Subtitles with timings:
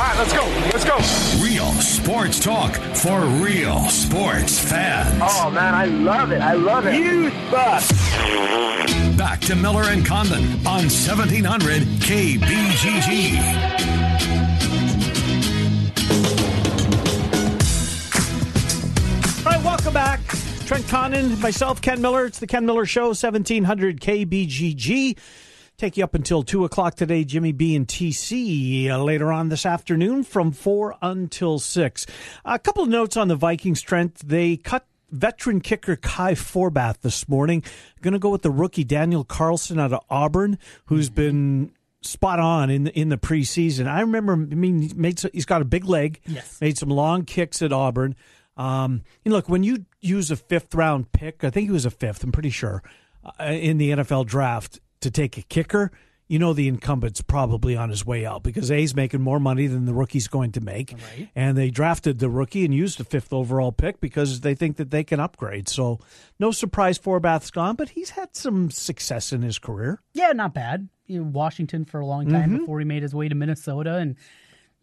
[0.00, 0.44] right, let's go.
[0.72, 0.96] Let's go.
[1.44, 5.20] Real sports talk for real sports fans.
[5.22, 6.40] Oh man, I love it.
[6.40, 6.94] I love it.
[6.94, 7.82] You suck.
[9.16, 13.36] Back to Miller and Condon on 1700 KBGG.
[19.44, 20.20] All right, welcome back.
[20.66, 22.26] Trent Condon, myself, Ken Miller.
[22.26, 25.16] It's the Ken Miller Show, 1700 KBGG.
[25.80, 28.90] Take you up until 2 o'clock today, Jimmy B and TC.
[28.90, 32.06] Uh, later on this afternoon from 4 until 6.
[32.44, 34.16] A couple of notes on the Vikings, Trent.
[34.16, 37.64] They cut veteran kicker Kai Forbath this morning.
[38.02, 42.68] Going to go with the rookie Daniel Carlson out of Auburn, who's been spot on
[42.68, 43.88] in the, in the preseason.
[43.88, 46.20] I remember, I mean, he made, he's got a big leg.
[46.26, 46.60] Yes.
[46.60, 48.16] Made some long kicks at Auburn.
[48.58, 51.90] Um, and look, when you use a fifth round pick, I think he was a
[51.90, 52.82] fifth, I'm pretty sure,
[53.24, 55.90] uh, in the NFL draft to take a kicker,
[56.28, 59.84] you know the incumbent's probably on his way out because A's making more money than
[59.84, 60.92] the rookie's going to make.
[60.92, 61.28] Right.
[61.34, 64.90] And they drafted the rookie and used the fifth overall pick because they think that
[64.92, 65.68] they can upgrade.
[65.68, 65.98] So
[66.38, 70.00] no surprise Forbath's gone, but he's had some success in his career.
[70.14, 70.88] Yeah, not bad.
[71.08, 72.58] Know, Washington for a long time Mm-hmm.
[72.58, 74.14] before he made his way to Minnesota, and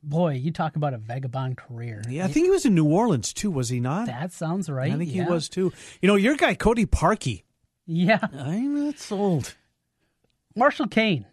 [0.04, 2.02] boy, you talk about a vagabond career.
[2.10, 4.08] Yeah, I think he was in New Orleans too, was he not?
[4.08, 4.92] that sounds right.
[4.92, 5.24] I think yeah.
[5.24, 5.72] he was too.
[6.02, 7.44] You know, your guy Cody Parkey.
[7.86, 9.56] Yeah, I'm not sold.
[10.58, 11.26] Marshall Koehn.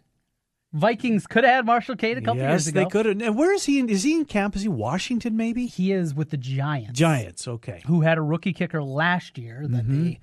[0.73, 2.79] Vikings could have had Marshall Koehn a couple yes, years ago.
[2.81, 3.21] Yes, they could have.
[3.21, 3.79] And where is he?
[3.79, 4.55] In, is he in camp?
[4.57, 5.37] Is he Washington?
[5.37, 6.99] Maybe He is with the Giants.
[6.99, 7.47] Giants.
[7.47, 7.81] Okay.
[7.85, 10.03] who had a rookie kicker last year that Mm-hmm.
[10.03, 10.19] they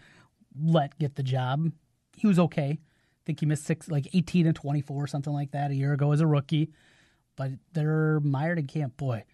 [0.63, 1.73] let get the job.
[2.17, 2.79] He was okay.
[2.79, 6.13] I think he missed six, like 18 and 24, something like that, a year ago
[6.13, 6.71] as a rookie.
[7.37, 8.99] But they're mired in camp.
[8.99, 9.25] Boy,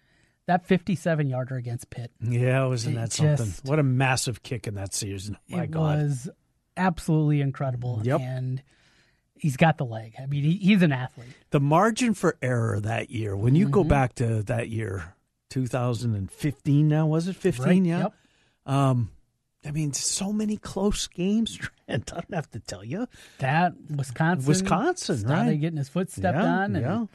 [0.45, 3.45] that 57 yarder against Pitt, Yeah, wasn't that something?
[3.47, 5.37] just- what a massive kick in that season!
[5.49, 5.97] My it God.
[5.97, 6.29] was
[6.77, 7.99] absolutely incredible.
[8.03, 8.21] Yep.
[8.21, 8.63] And
[9.39, 10.13] he's got the leg.
[10.21, 11.29] I mean, he, he's an athlete.
[11.51, 13.35] the margin for error that year.
[13.35, 13.73] When you Mm-hmm.
[13.73, 15.13] go back to that year,
[15.49, 16.87] 2015.
[16.87, 17.65] Now was it 15?
[17.65, 17.83] Right?
[17.83, 17.99] Yeah.
[17.99, 18.13] Yep.
[18.65, 19.09] Um,
[19.65, 21.57] I mean, so many close games.
[21.87, 23.07] Trent, I don't have to tell you.
[23.39, 24.47] That Wisconsin.
[24.47, 25.59] Wisconsin, started right.
[25.59, 26.75] getting his foot stepped yeah, on.
[26.75, 27.05] And, yeah.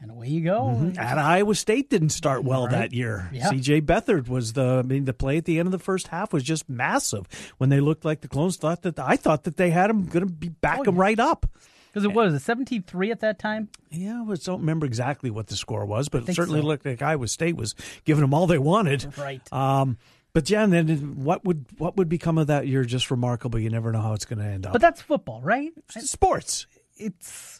[0.00, 0.92] And away you go.
[0.98, 2.72] At Iowa State didn't start well Right.
[2.72, 3.30] that year.
[3.32, 3.48] Yeah.
[3.50, 3.82] C.J.
[3.82, 4.78] Beathard was the.
[4.78, 7.26] I mean, the play at the end of the first half was just massive.
[7.58, 10.26] When they looked like the clones thought that I thought that they had him going
[10.26, 11.00] to be back Oh, him yeah.
[11.00, 11.46] right up.
[11.92, 13.68] Because it was a 17 3 at that time.
[13.90, 16.66] Yeah, I was- don't remember exactly what the score was, but it certainly so.
[16.66, 19.16] looked like Iowa State was giving them all they wanted.
[19.16, 19.40] Right.
[19.52, 19.96] Um,
[20.32, 22.84] but yeah, and then what would what would become of that year?
[22.84, 23.60] Just remarkable.
[23.60, 24.72] You never know how it's going to end up.
[24.72, 25.72] But that's football, right?
[25.88, 26.66] sports.
[26.96, 27.53] it's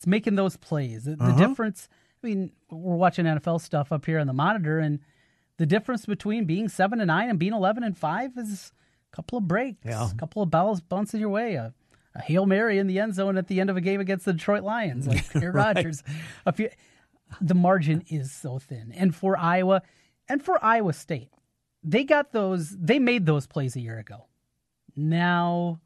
[0.00, 1.04] it's making those plays.
[1.04, 1.46] The, the Uh-huh.
[1.48, 1.90] difference.
[2.24, 5.00] I mean, we're watching NFL stuff up here on the monitor, and
[5.58, 8.72] the difference between being seven and nine and being eleven and five is
[9.12, 10.10] a couple of breaks, Yeah.
[10.10, 11.74] a couple of balls bouncing your way, a,
[12.14, 14.32] a hail mary in the end zone at the end of a game against the
[14.32, 16.02] Detroit Lions, like Aaron Rodgers.
[16.46, 16.70] A few,
[17.42, 19.82] the margin is so thin, and for Iowa,
[20.30, 21.28] and for Iowa State,
[21.84, 22.70] they got those.
[22.78, 24.26] They made those plays a year ago.
[24.96, 25.80] Now,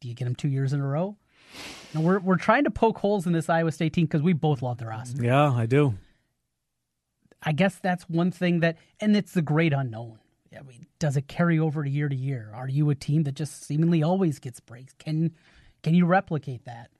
[0.00, 1.16] do you get them two years in a row?
[1.94, 4.62] Now we're we're trying to poke holes in this Iowa State team because we both
[4.62, 5.24] love the roster.
[5.24, 5.94] Yeah, I do.
[7.42, 10.18] I guess that's one thing that, and it's the great unknown.
[10.56, 12.50] I mean, does it carry over to year to year?
[12.54, 14.92] Are you a team that just seemingly always gets breaks?
[14.98, 15.32] Can
[15.82, 16.90] can you replicate that?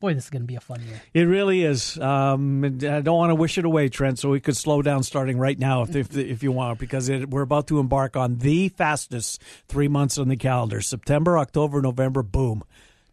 [0.00, 1.00] Boy, this is going to be a fun year.
[1.12, 1.98] It really is.
[1.98, 4.20] Um, I don't want to wish it away, Trent.
[4.20, 7.30] So we could slow down starting right now if if, if you want, because it,
[7.30, 12.22] we're about to embark on the fastest three months on the calendar: September, October, November.
[12.22, 12.62] Boom,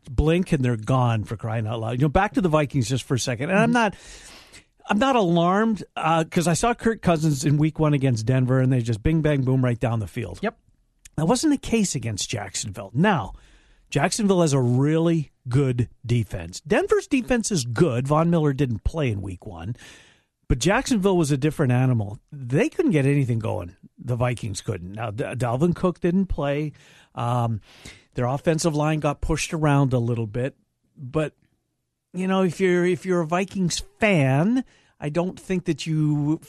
[0.09, 1.91] blink and they're gone for crying out loud.
[1.93, 3.95] You know, back to the Vikings just for a second, and I'm not.
[4.87, 8.71] I'm not alarmed uh because I saw Kirk Cousins in Week One against Denver, and
[8.71, 10.39] they just bing bang boom right down the field.
[10.43, 10.57] Yep.
[11.17, 12.91] That wasn't the case against Jacksonville.
[12.93, 13.33] Now,
[13.89, 16.59] Jacksonville has a really good defense.
[16.61, 18.07] Denver's defense is good.
[18.07, 19.75] Von Miller didn't play in week one,
[20.47, 22.19] but Jacksonville was a different animal.
[22.31, 23.75] They couldn't get anything going.
[23.97, 24.91] The Vikings couldn't.
[24.93, 26.73] Now, D- Dalvin Cook didn't play.
[27.15, 27.61] Um,
[28.15, 30.55] their offensive line got pushed around a little bit,
[30.97, 31.33] but
[32.13, 34.63] you know, if you're if you're a Vikings fan,
[34.99, 36.39] I don't think that you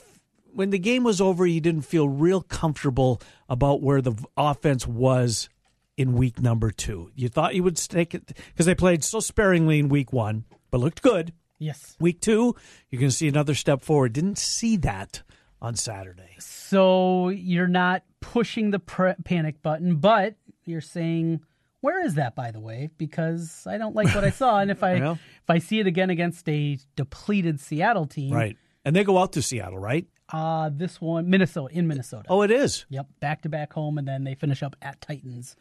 [0.53, 5.49] when the game was over, you didn't feel real comfortable about where the offense was
[5.97, 7.11] in week number two.
[7.15, 10.81] You thought you would stake it because they played so sparingly in week one, but
[10.81, 11.33] looked good.
[11.59, 11.97] Yes.
[11.99, 12.55] Week two,
[12.91, 14.13] you're going to see another step forward.
[14.13, 15.23] Didn't see that
[15.61, 16.37] on Saturday.
[16.39, 20.35] So you're not pushing the panic button, but
[20.65, 21.41] you're saying,
[21.87, 24.83] "Where is that?" By the way, because I don't like what I saw, and if
[24.91, 25.13] I Yeah.
[25.45, 28.57] if I see it again against a depleted Seattle team, Right.
[28.85, 30.07] And they go out to Seattle, right?
[30.33, 32.27] Uh this one, Minnesota, in Minnesota.
[32.29, 32.85] Oh, it is.
[32.91, 35.55] Yep, back to back home, and then they finish up at Titans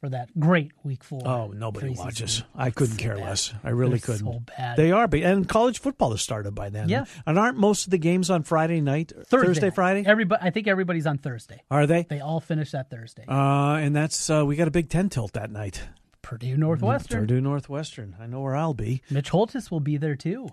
[0.00, 1.22] for that great week four.
[1.24, 2.42] Oh, nobody watches.
[2.54, 3.24] I couldn't So care bad.
[3.24, 3.54] less.
[3.64, 4.26] I really They're couldn't.
[4.32, 4.76] So bad.
[4.76, 6.88] They are, but and college football has started by then.
[6.88, 7.06] Yeah.
[7.26, 10.04] and aren't most of the games on Friday night, Thursday, Friday?
[10.06, 11.62] Everybody, I think everybody's on Thursday.
[11.70, 12.02] are they?
[12.08, 13.24] They all finish that Thursday.
[13.26, 15.82] Uh, and that's uh, we got a Big Ten tilt that night.
[16.22, 17.20] Purdue Northwestern.
[17.20, 18.16] Purdue Northwestern.
[18.20, 19.00] I know where I'll be.
[19.10, 20.48] Mitch Holthus will be there too,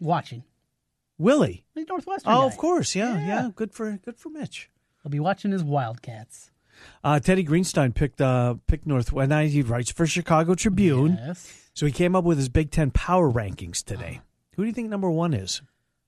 [0.00, 0.42] watching.
[1.18, 1.64] Willie.
[1.76, 2.32] Northwestern.
[2.32, 2.46] Oh, guy.
[2.46, 2.94] of course.
[2.94, 3.50] Yeah, yeah, Yeah.
[3.54, 4.70] Good for good for Mitch.
[5.02, 6.50] He'll be watching his Wildcats.
[7.04, 9.12] Uh, Teddy Greenstein picked uh, picked North.
[9.12, 11.52] And I, he writes for Chicago Tribune, Yes.
[11.74, 14.20] so he came up with his Big Ten power rankings today.
[14.56, 15.62] Who do you think number one is?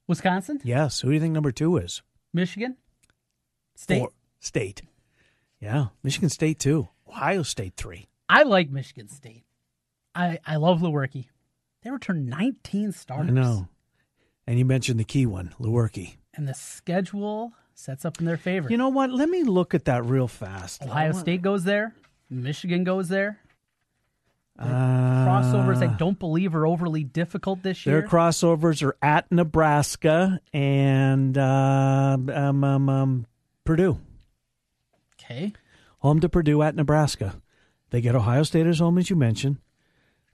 [0.06, 1.00] Wisconsin, Yes.
[1.00, 2.02] Who do you think number two is?
[2.32, 2.76] Michigan,
[3.76, 3.98] State.
[4.00, 4.10] Four.
[4.40, 4.82] State.
[5.60, 6.88] Yeah, Michigan State two.
[7.08, 8.08] Ohio State three.
[8.28, 9.44] I like Michigan State.
[10.14, 11.26] I I love Lewerke.
[11.82, 13.30] They returned 19 starters.
[13.30, 13.68] I know.
[14.46, 16.16] And you mentioned the key one, Lewerke.
[16.34, 18.68] And the schedule sets up in their favor.
[18.68, 19.10] You know what?
[19.10, 20.82] Let me look at that real fast.
[20.82, 21.94] Ohio State goes there.
[22.28, 23.38] Michigan goes there.
[24.58, 24.66] Uh,
[25.24, 28.00] Crossovers I don't believe are overly difficult this year.
[28.00, 33.26] Their crossovers are at Nebraska and uh, um, um, um,
[33.64, 34.00] Purdue.
[35.14, 35.52] okay.
[36.00, 37.40] Home to Purdue at Nebraska.
[37.90, 39.58] They get Ohio State as home, as you mentioned.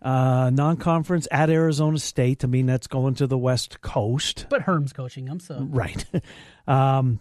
[0.00, 2.44] Uh, non-conference at Arizona State.
[2.44, 6.04] I mean, that's going to the West Coast, But Herm's coaching them, so right?
[6.66, 7.20] um,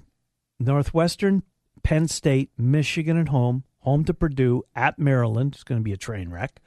[0.60, 1.44] Northwestern,
[1.84, 3.64] Penn State, Michigan at home.
[3.80, 5.56] Home to Purdue at Maryland.
[5.56, 6.62] It's going to be a train wreck.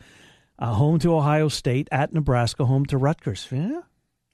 [0.58, 2.66] Uh, home to Ohio State at Nebraska.
[2.66, 3.48] Home to Rutgers.
[3.50, 3.80] Yeah,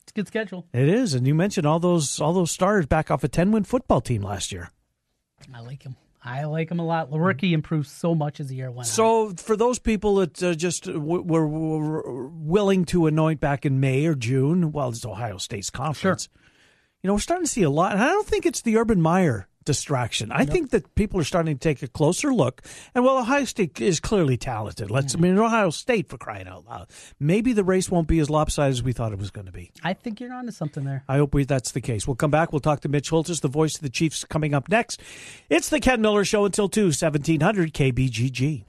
[0.03, 0.67] it's a good schedule.
[0.73, 1.15] it is.
[1.15, 4.51] And you mentioned all those all those starters back off a ten-win football team last
[4.51, 4.71] year.
[5.55, 5.97] I like him.
[6.25, 7.11] I like him a lot.
[7.11, 8.85] Lewerke improved so much as the year went on.
[8.85, 13.81] So, for those people that uh, just w- were, were willing to anoint back in
[13.81, 16.29] May or June, well, it's Ohio State's conference.
[17.03, 19.01] You know, we're starting to see a lot, and I don't think it's the Urban
[19.01, 20.31] Meyer distraction.
[20.31, 22.63] I think that people are starting to take a closer look.
[22.95, 24.89] And well, Ohio State is clearly talented.
[24.89, 26.91] Let's, I mean, Ohio State for crying out loud.
[27.19, 29.73] Maybe the race won't be as lopsided as we thought it was going to be.
[29.83, 31.03] I think you're onto something there.
[31.09, 32.07] I hope we, that's the case.
[32.07, 32.53] We'll come back.
[32.53, 35.01] We'll talk to Mitch Holthus, the voice of the Chiefs, coming up next.
[35.49, 38.65] It's the Ken Miller Show until 2, 1700 KBGG.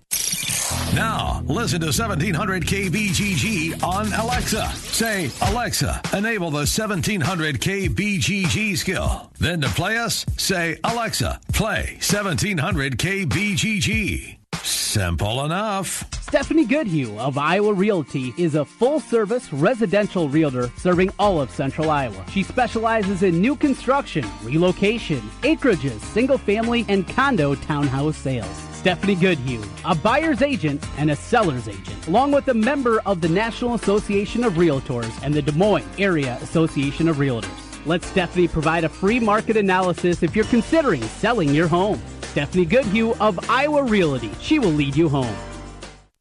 [0.93, 4.67] Now, listen to 1700 KBGG on Alexa.
[4.75, 9.31] Say, Alexa, enable the 1700 KBGG skill.
[9.39, 14.37] Then to play us, say, Alexa, play 1700 KBGG.
[14.61, 16.05] Simple enough.
[16.21, 21.89] Stephanie Goodhue of Iowa Realty is a full service residential realtor serving all of central
[21.89, 22.23] Iowa.
[22.29, 28.72] She specializes in new construction, relocation, acreages, single family, and condo townhouse sales.
[28.83, 33.29] Stephanie Goodhue, a buyer's agent and a seller's agent, along with a member of the
[33.29, 37.85] National Association of Realtors and the Des Moines Area Association of Realtors.
[37.85, 42.01] Let Stephanie provide a free market analysis if you're considering selling your home.
[42.23, 44.31] Stephanie Goodhue of Iowa Realty.
[44.41, 45.33] She will lead you home.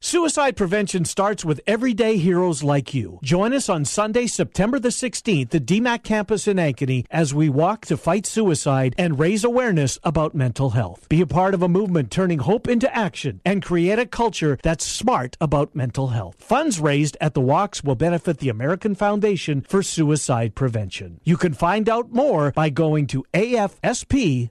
[0.05, 3.21] Suicide prevention starts with everyday heroes like you.
[3.23, 7.87] Join us on Sunday, September the 16th at DMACC campus in Ankeny as we walk
[7.87, 11.09] to fight suicide and raise awareness about mental health.
[11.09, 14.85] Be a part of a movement turning hope into action and create a culture that's
[14.85, 16.35] smart about mental health.
[16.41, 21.21] Funds raised at the walks will benefit the American Foundation for Suicide Prevention.
[21.23, 24.51] You can find out more by going to afsp.org.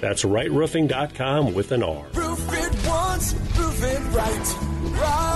[0.00, 2.06] That's rightroofing.com with an R.
[2.14, 5.00] Roof it once, roof it right.
[5.00, 5.35] Right.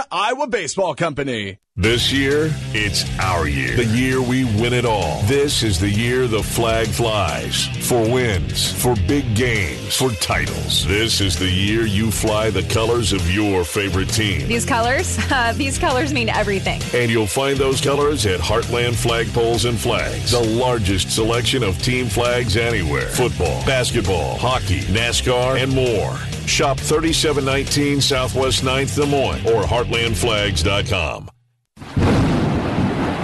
[0.11, 1.57] Iowa Baseball Company.
[1.81, 3.75] This year, it's our year.
[3.75, 5.21] The year we win it all.
[5.23, 7.65] This is the year the flag flies.
[7.87, 10.85] For wins, for big games, for titles.
[10.85, 14.47] This is the year you fly the colors of your favorite team.
[14.47, 16.81] These colors, uh, these colors mean everything.
[16.93, 22.07] And you'll find those colors at Heartland Flagpoles and Flags, the largest selection of team
[22.07, 23.07] flags anywhere.
[23.07, 26.15] Football, basketball, hockey, NASCAR, and more.
[26.45, 31.29] Shop 3719 Southwest 9th Des Moines or heartlandflags.com.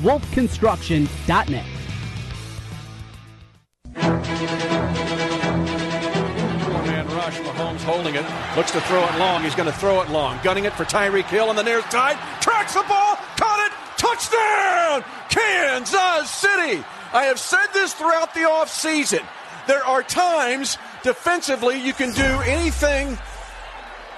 [0.00, 1.66] wolfconstruction.net.
[6.64, 7.38] Four-man rush.
[7.38, 8.24] Mahomes holding it.
[8.56, 9.42] Looks to throw it long.
[9.42, 10.38] He's going to throw it long.
[10.42, 12.18] Gunning it for Tyreek Hill on the near side.
[12.40, 13.16] Tracks the ball.
[13.36, 13.72] Caught it.
[13.96, 15.04] Touchdown!
[15.28, 16.84] Kansas City!
[17.12, 19.24] I have said this throughout the offseason.
[19.68, 23.16] There are times defensively you can do anything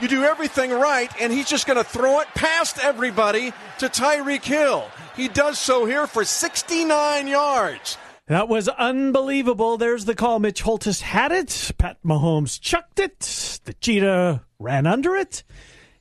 [0.01, 4.43] you do everything right, and he's just going to throw it past everybody to Tyreek
[4.45, 4.91] Hill.
[5.17, 7.97] He does so here for 69 yards.
[8.27, 9.77] That was unbelievable.
[9.77, 10.39] There's the call.
[10.39, 11.73] Mitch Holthus had it.
[11.79, 13.21] Pat Mahomes chucked it.
[13.65, 15.45] The cheetah ran under it.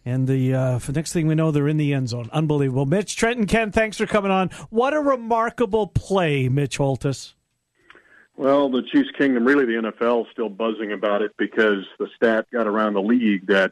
[0.06, 2.30] And the uh, next thing we know, they're in the end zone.
[2.32, 2.86] Unbelievable.
[2.86, 4.50] Mitch, Trenton, Ken, thanks for coming on.
[4.70, 7.36] What a remarkable play, Mitch Holthus.
[8.36, 12.48] Well, the Chiefs Kingdom, really the NFL is still buzzing about it because the stat
[12.52, 13.72] got around the league that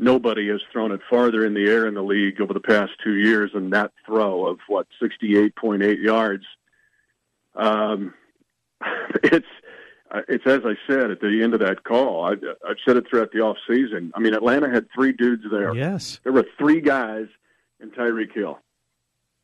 [0.00, 3.16] nobody has thrown it farther in the air in the league over the past two
[3.16, 6.44] years than that throw of what 68.8 yards.
[7.54, 8.14] Um,
[9.22, 9.46] it's
[10.28, 12.24] it's as I said at the end of that call.
[12.24, 12.32] I,
[12.68, 14.10] I've said it throughout the off season.
[14.14, 15.74] I mean, Atlanta had three dudes there.
[15.74, 17.26] Yes, there were three guys
[17.78, 18.58] in Tyreek Hill,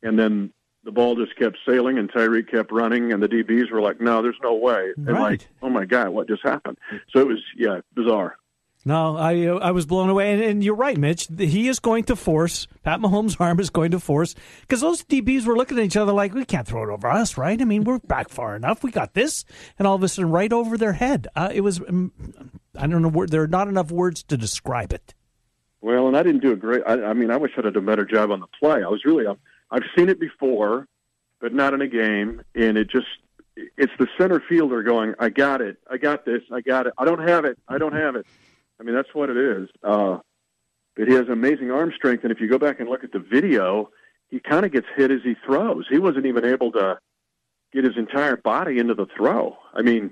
[0.03, 0.51] and then
[0.83, 4.21] the ball just kept sailing, and Tyreek kept running, and the DBs were like, "No,
[4.21, 5.21] there's no way." And right.
[5.21, 6.77] like, "Oh my God, what just happened?"
[7.13, 8.37] So it was, yeah, bizarre.
[8.87, 11.27] No, I uh, I was blown away, and, and, you're right, Mitch.
[11.37, 15.45] He is going to force Pat Mahomes' arm is going to force because those DBs
[15.45, 17.61] were looking at each other like we can't throw it over us, right?
[17.61, 18.85] I mean, we're back far enough.
[18.85, 19.43] We got this,
[19.77, 21.27] and all of a sudden, right over their head.
[21.35, 22.13] Uh, it was um,
[22.77, 23.25] I don't know.
[23.25, 25.13] There are not enough words to describe it.
[25.81, 26.83] Well, and I didn't do a great.
[26.87, 28.83] I, I mean, I wish I'd done a better job on the play.
[28.85, 29.27] I was really.
[29.27, 29.39] I've,
[29.69, 30.87] I've seen it before,
[31.41, 33.07] but not in a game, and it just.
[33.75, 35.77] It's the center fielder going, I got it.
[35.91, 36.43] I got this.
[36.53, 36.93] I got it.
[36.95, 37.57] I don't have it.
[37.67, 38.27] I don't have it.
[38.79, 39.69] I mean, that's what it is.
[39.83, 40.19] Uh,
[40.95, 43.19] but he has amazing arm strength, and if you go back and look at the
[43.19, 43.91] video,
[44.29, 45.85] he kind of gets hit as he throws.
[45.89, 46.99] He wasn't even able to
[47.73, 49.57] get his entire body into the throw.
[49.73, 50.11] I mean,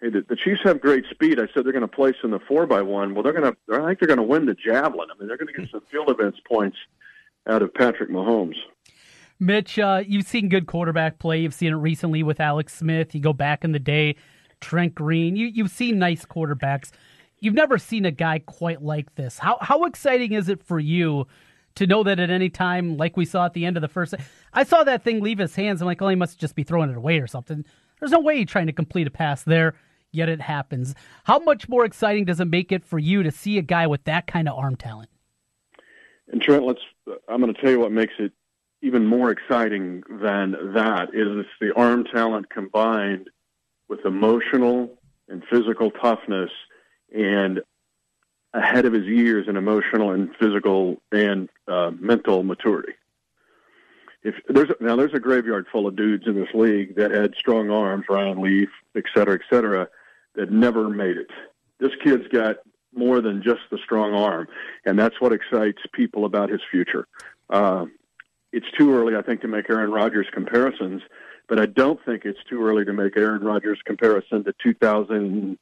[0.00, 1.38] hey, the, the Chiefs have great speed.
[1.38, 3.14] I said they're going to place in the four by one.
[3.14, 3.56] Well, they're going to.
[3.72, 5.08] I think they're going to win the javelin.
[5.10, 6.78] I mean, they're going to get some field events points
[7.46, 8.56] out of Patrick Mahomes.
[9.38, 11.40] Mitch, uh, you've seen good quarterback play.
[11.40, 13.14] You've seen it recently with Alex Smith.
[13.14, 14.16] You go back in the day,
[14.60, 15.34] Trent Green.
[15.34, 16.90] You, you've seen nice quarterbacks
[17.40, 19.38] you've never seen a guy quite like this.
[19.38, 21.26] How how exciting is it for you
[21.76, 24.14] to know that at any time, like we saw at the end of the first,
[24.52, 25.80] I saw that thing leave his hands.
[25.80, 27.64] I'm like, oh, he must just be throwing it away or something.
[27.98, 29.74] There's no way he's trying to complete a pass there.
[30.12, 30.94] Yet it happens.
[31.24, 34.02] How much more exciting does it make it for you to see a guy with
[34.04, 35.08] that kind of arm talent?
[36.32, 36.80] And Trent, let's.
[37.28, 38.32] I'm going to tell you what makes it
[38.82, 43.28] even more exciting than that is it's the arm talent combined
[43.88, 46.50] with emotional and physical toughness
[47.14, 47.60] and
[48.52, 52.92] ahead of his years in emotional and physical and uh, mental maturity.
[54.22, 57.70] If there's now there's a graveyard full of dudes in this league that had strong
[57.70, 59.88] arms, Ryan Leaf, et cetera, et cetera,
[60.34, 61.30] that never made it.
[61.78, 62.56] This kid's got
[62.94, 64.48] more than just the strong arm,
[64.84, 67.06] and that's what excites people about his future.
[67.48, 67.86] Uh,
[68.52, 71.02] it's too early, I think, to make Aaron Rodgers comparisons,
[71.48, 75.56] but I don't think it's too early to make Aaron Rodgers comparison to 2000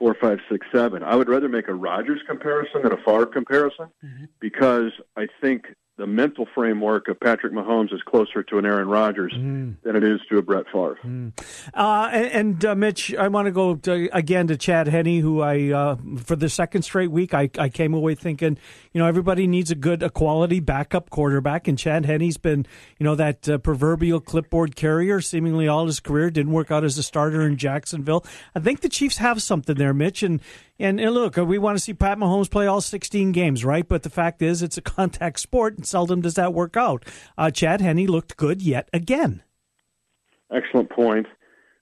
[0.00, 1.04] four, five, six, seven.
[1.04, 4.24] I would rather make a Rodgers comparison than a Favre comparison mm-hmm.
[4.40, 5.66] because I think
[6.00, 9.76] the mental framework of Patrick Mahomes is closer to an Aaron Rodgers mm.
[9.82, 10.98] than it is to a Brett Favre.
[11.04, 11.32] Mm.
[11.74, 15.42] Uh, and, and uh, Mitch, I want to go to, again to Chad Henne, who
[15.42, 18.56] I uh, for the second straight week I, I came away thinking,
[18.92, 22.64] you know, everybody needs a good, a quality backup quarterback, and Chad Henne's been,
[22.98, 26.30] you know, that uh, proverbial clipboard carrier seemingly all his career.
[26.30, 28.24] Didn't work out as a starter in Jacksonville.
[28.54, 30.40] I think the Chiefs have something there, Mitch, and
[30.80, 33.86] And, and look, we want to see Pat Mahomes play all 16 games, right?
[33.86, 37.04] But the fact is, it's a contact sport, and seldom does that work out.
[37.36, 39.42] Uh, Chad Henne looked good yet again.
[40.50, 41.26] Excellent point.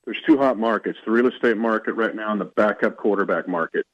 [0.05, 3.87] There's two hot markets: the real estate market right now and the backup quarterback market.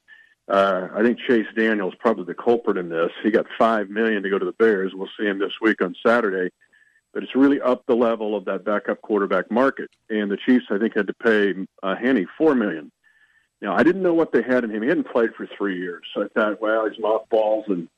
[0.49, 3.11] Uh, I think Chase Daniels probably the culprit in this.
[3.23, 4.93] He got five million to go to the Bears.
[4.95, 6.51] We'll see him this week on Saturday.
[7.13, 9.91] But it's really up the level of that backup quarterback market.
[10.11, 12.91] And the Chiefs, I think, had to pay uh, Henne four million.
[13.65, 14.83] Now, I didn't know what they had in him.
[14.83, 17.89] He hadn't played for three years, so I thought, well, he's mothballs, and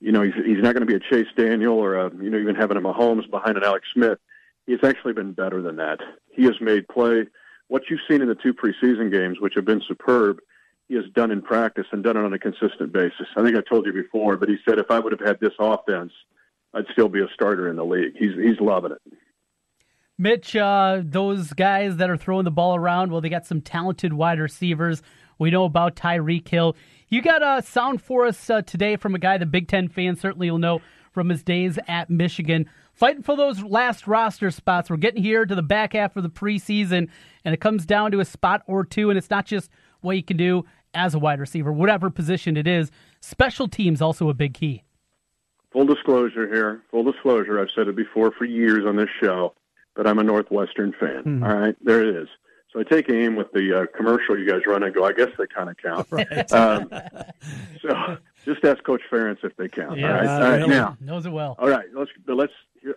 [0.00, 2.38] you know, he's he's not going to be a Chase Daniel or a, you know
[2.38, 4.18] even having a Mahomes behind an Alex Smith.
[4.66, 5.98] He's actually been better than that.
[6.32, 7.26] He has made play.
[7.68, 10.38] What you've seen in the two preseason games, which have been superb,
[10.88, 13.26] he has done in practice and done it on a consistent basis.
[13.36, 15.54] I think I told you before, but he said if I would have had this
[15.60, 16.12] offense,
[16.72, 18.14] I'd still be a starter in the league.
[18.18, 19.02] He's he's loving it.
[20.20, 24.12] Mitch, uh, those guys that are throwing the ball around, well, they got some talented
[24.12, 25.02] wide receivers.
[25.38, 26.76] We know about Tyreek Hill.
[27.08, 30.20] You got a sound for us uh, today from a guy the Big Ten fans
[30.20, 32.68] certainly will know from his days at Michigan.
[32.92, 34.90] Fighting for those last roster spots.
[34.90, 37.08] We're getting here to the back half of the preseason,
[37.42, 39.70] and it comes down to a spot or two, and it's not just
[40.02, 42.90] what you can do as a wide receiver, whatever position it is.
[43.22, 44.84] Special teams also a big key.
[45.72, 46.82] Full disclosure here.
[46.90, 47.58] Full disclosure.
[47.58, 49.54] I've said it before for years on this show
[49.94, 51.22] but I'm a Northwestern fan.
[51.24, 51.44] Mm-hmm.
[51.44, 52.28] All right, there it is.
[52.72, 55.30] So I take aim with the uh, commercial you guys run and go, I guess
[55.36, 56.06] they kind of count.
[56.12, 56.52] Right.
[56.52, 56.88] Um,
[57.82, 59.98] so just ask Coach Ferentz if they count.
[59.98, 60.68] Yeah, all right, uh, all right.
[60.68, 61.56] now knows it well.
[61.58, 62.10] All right, let's.
[62.26, 62.52] But let's.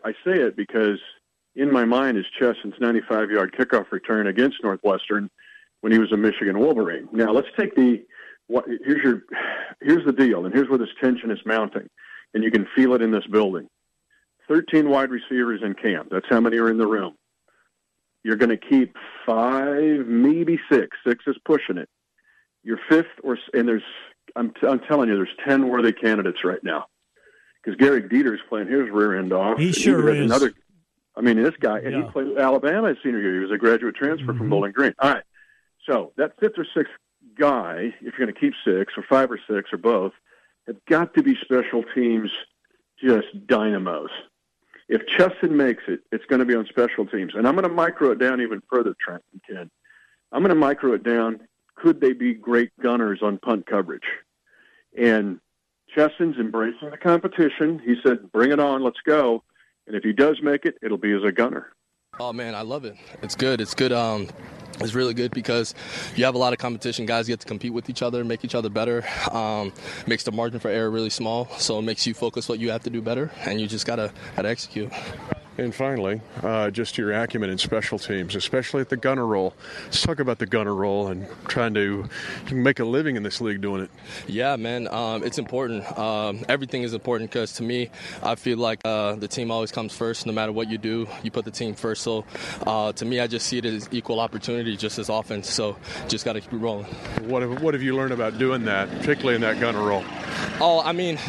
[0.05, 0.99] I say it because
[1.55, 5.29] in my mind is Chesson's 95-yard kickoff return against Northwestern
[5.81, 7.07] when he was a Michigan Wolverine.
[7.11, 8.03] Now let's take the.
[8.47, 9.23] What, here's your.
[9.81, 11.89] Here's the deal, and here's where this tension is mounting,
[12.33, 13.67] and you can feel it in this building.
[14.53, 16.09] 13 wide receivers in camp.
[16.11, 17.15] That's how many are in the room.
[18.23, 18.95] You're going to keep
[19.25, 20.95] five, maybe six.
[21.05, 21.89] Six is pushing it.
[22.63, 23.83] Your fifth, or and there's,
[24.35, 26.85] I'm, t- I'm telling you, there's 10 worthy candidates right now.
[27.63, 29.57] Because Gehrig Dieter's playing his rear end off.
[29.57, 30.25] He sure is.
[30.25, 30.53] Another,
[31.15, 33.33] I mean, this guy, and he played Alabama his senior year.
[33.33, 34.37] He was a graduate transfer mm-hmm.
[34.37, 34.93] from Bowling Green.
[34.99, 35.23] All right.
[35.89, 36.93] So that fifth or sixth
[37.39, 40.11] guy, if you're going to keep six or five or six or both,
[40.67, 42.29] have got to be special teams
[43.03, 44.11] just dynamos
[44.93, 47.33] if Chesson makes it, it's going to be on special teams.
[47.33, 49.71] And I'm going to micro it down even further, Trent and Ken.
[50.31, 51.39] I'm going to micro it down.
[51.75, 54.05] Could they be great gunners on punt coverage?
[54.95, 55.39] And
[55.95, 57.81] Chesson's embracing the competition.
[57.83, 59.43] He said, bring it on, let's go.
[59.87, 61.73] And if he does make it, it'll be as a gunner.
[62.19, 62.95] Oh man, I love it.
[63.23, 63.61] It's good.
[63.61, 63.91] It's good.
[63.91, 64.27] Um,
[64.83, 65.73] it's really good because
[66.15, 67.05] you have a lot of competition.
[67.05, 69.03] Guys get to compete with each other, make each other better.
[69.31, 69.73] Um,
[70.07, 72.83] makes the margin for error really small, so it makes you focus what you have
[72.83, 74.91] to do better, and you just gotta gotta execute.
[75.55, 79.53] And finally, uh, just your acumen in special teams, especially at the gunner role.
[79.85, 82.05] Let's talk about the gunner role and trying to
[82.51, 83.91] make a living in this league doing it.
[84.27, 85.85] Yeah, man, um, it's important.
[85.97, 87.91] Um, everything is important because to me,
[88.23, 90.25] I feel like uh, the team always comes first.
[90.25, 92.01] No matter what you do, you put the team first.
[92.01, 92.25] So
[92.65, 95.43] uh, to me, I just see it as equal opportunity just as often.
[95.43, 96.85] So just got to keep rolling.
[97.27, 100.03] What have, what have you learned about doing that, particularly in that gunner role?
[100.59, 101.19] Oh, I mean,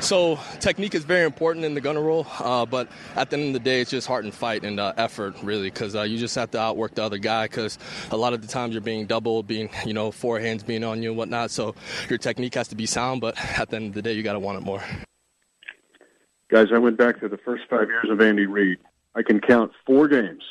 [0.00, 3.52] so technique is very important in the gunner role, uh, but at the end of
[3.52, 6.34] the day, it's just heart and fight and uh, effort, really, because uh, you just
[6.34, 7.46] have to outwork the other guy.
[7.46, 7.78] Because
[8.10, 11.02] a lot of the times you're being doubled, being you know four hands being on
[11.02, 11.50] you and whatnot.
[11.50, 11.74] So
[12.08, 14.34] your technique has to be sound, but at the end of the day, you got
[14.34, 14.82] to want it more.
[16.48, 18.78] Guys, I went back to the first five years of Andy Reid.
[19.14, 20.42] I can count four games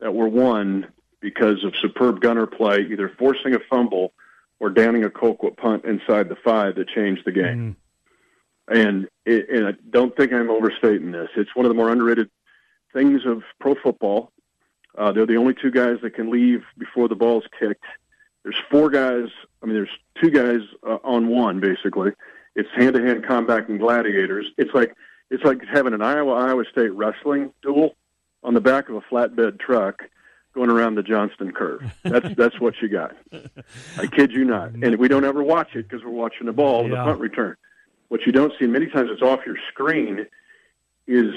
[0.00, 0.88] that were won
[1.20, 4.12] because of superb gunner play, either forcing a fumble
[4.58, 7.74] or downing a Colquitt punt inside the five that changed the game.
[7.74, 7.76] Mm.
[8.70, 11.28] And, it, and I don't think I'm overstating this.
[11.36, 12.30] It's one of the more underrated
[12.92, 14.32] things of pro football.
[14.96, 17.84] Uh, they're the only two guys that can leave before the ball's kicked.
[18.42, 19.28] There's four guys.
[19.62, 22.12] I mean, there's two guys uh, on one basically.
[22.56, 24.46] It's hand-to-hand combat and gladiators.
[24.56, 24.94] It's like
[25.30, 27.94] it's like having an Iowa Iowa State wrestling duel
[28.42, 30.02] on the back of a flatbed truck
[30.54, 31.82] going around the Johnston curve.
[32.02, 33.16] That's that's what you got.
[33.98, 34.72] I kid you not.
[34.72, 36.90] And we don't ever watch it because we're watching the ball, yeah.
[36.90, 37.56] the punt return.
[38.10, 40.26] What you don't see, many times it's off your screen,
[41.06, 41.32] is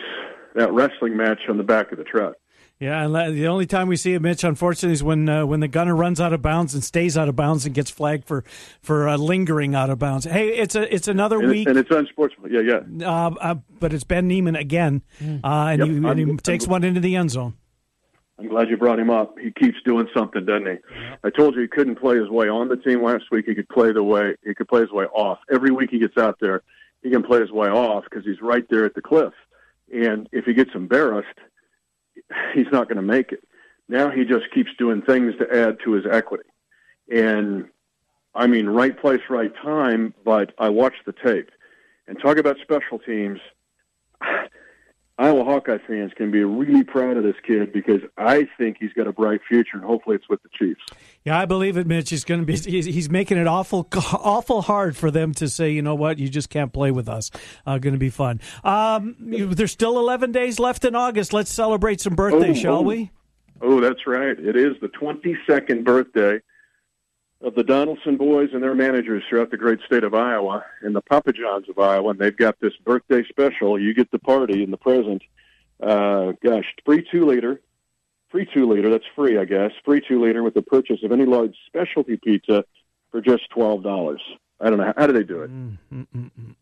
[0.56, 2.36] that wrestling match on the back of the truck.
[2.80, 5.68] Yeah, and the only time we see it, Mitch, unfortunately, is when uh, when the
[5.68, 8.44] gunner runs out of bounds and stays out of bounds and gets flagged for
[8.82, 10.26] for uh, lingering out of bounds.
[10.26, 12.52] Hey, it's a it's another and week, and it's unsportsmanlike.
[12.52, 13.08] Yeah, yeah.
[13.08, 15.40] Uh, uh, but it's Ben Niemann again, mm.
[15.44, 17.54] uh, and, yep, he, and he takes I'm, one into the end zone.
[18.40, 19.38] I'm glad you brought him up.
[19.38, 20.78] He keeps doing something, doesn't he?
[21.24, 23.46] I told you he couldn't play his way on the team last week.
[23.46, 25.40] He could play the way he could play his way off.
[25.52, 26.64] Every week he gets out there
[27.04, 29.34] he can play his way off because he's right there at the cliff.
[29.94, 31.38] And if he gets embarrassed,
[32.54, 33.44] he's not going to make it.
[33.90, 36.50] Now he just keeps doing things to add to his equity.
[37.14, 37.68] And
[38.34, 40.14] I mean, right place, right time.
[40.24, 41.52] But I watched the tape,
[42.08, 43.40] and talk about special teams.
[45.24, 49.08] Iowa Hawkeye fans can be really proud of this kid because I think he's got
[49.08, 50.82] a bright future, and hopefully it's with the Chiefs.
[51.24, 52.10] Yeah, I believe it, Mitch.
[52.10, 52.58] He's going to be.
[52.58, 56.28] He's, he's making it awful, awful hard for them to say, you know what, you
[56.28, 57.32] just can't play with us.
[57.66, 58.42] Uh, going to be fun.
[58.66, 61.32] Um, there's still 11 days left in August.
[61.32, 62.82] Let's celebrate some birthdays, Oh, shall oh.
[62.82, 63.12] we?
[63.62, 64.38] Oh, that's right.
[64.38, 66.42] It is the 22nd birthday
[67.44, 71.02] of the Donaldson boys and their managers throughout the great state of Iowa and the
[71.02, 72.12] Papa Johns of Iowa.
[72.12, 73.80] And they've got this birthday special.
[73.80, 75.22] You get the party and the present.
[75.82, 77.60] Uh, gosh, free two liter,
[78.30, 78.90] free two liter.
[78.90, 79.72] That's free, I guess.
[79.84, 82.64] Free two liter with the purchase of any large specialty pizza
[83.12, 84.22] for just twelve dollars.
[84.62, 85.52] I don't know how, how do they do it.
[85.52, 86.56] Mm, mm, mm,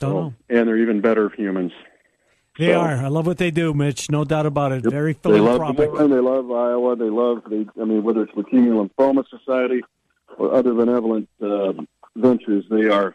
[0.00, 0.34] don't know.
[0.48, 1.72] And they're even better humans.
[2.58, 2.96] They So- are.
[2.96, 4.10] I love what they do, Mitch.
[4.10, 4.84] No doubt about it.
[4.84, 5.90] Very They love philanthropic.
[5.92, 6.96] Des Moines, they love Iowa.
[6.96, 7.66] They love the.
[7.80, 9.82] I mean, whether it's Leukemia Lymphoma Society
[10.38, 11.72] or other benevolent uh,
[12.14, 13.14] ventures, they are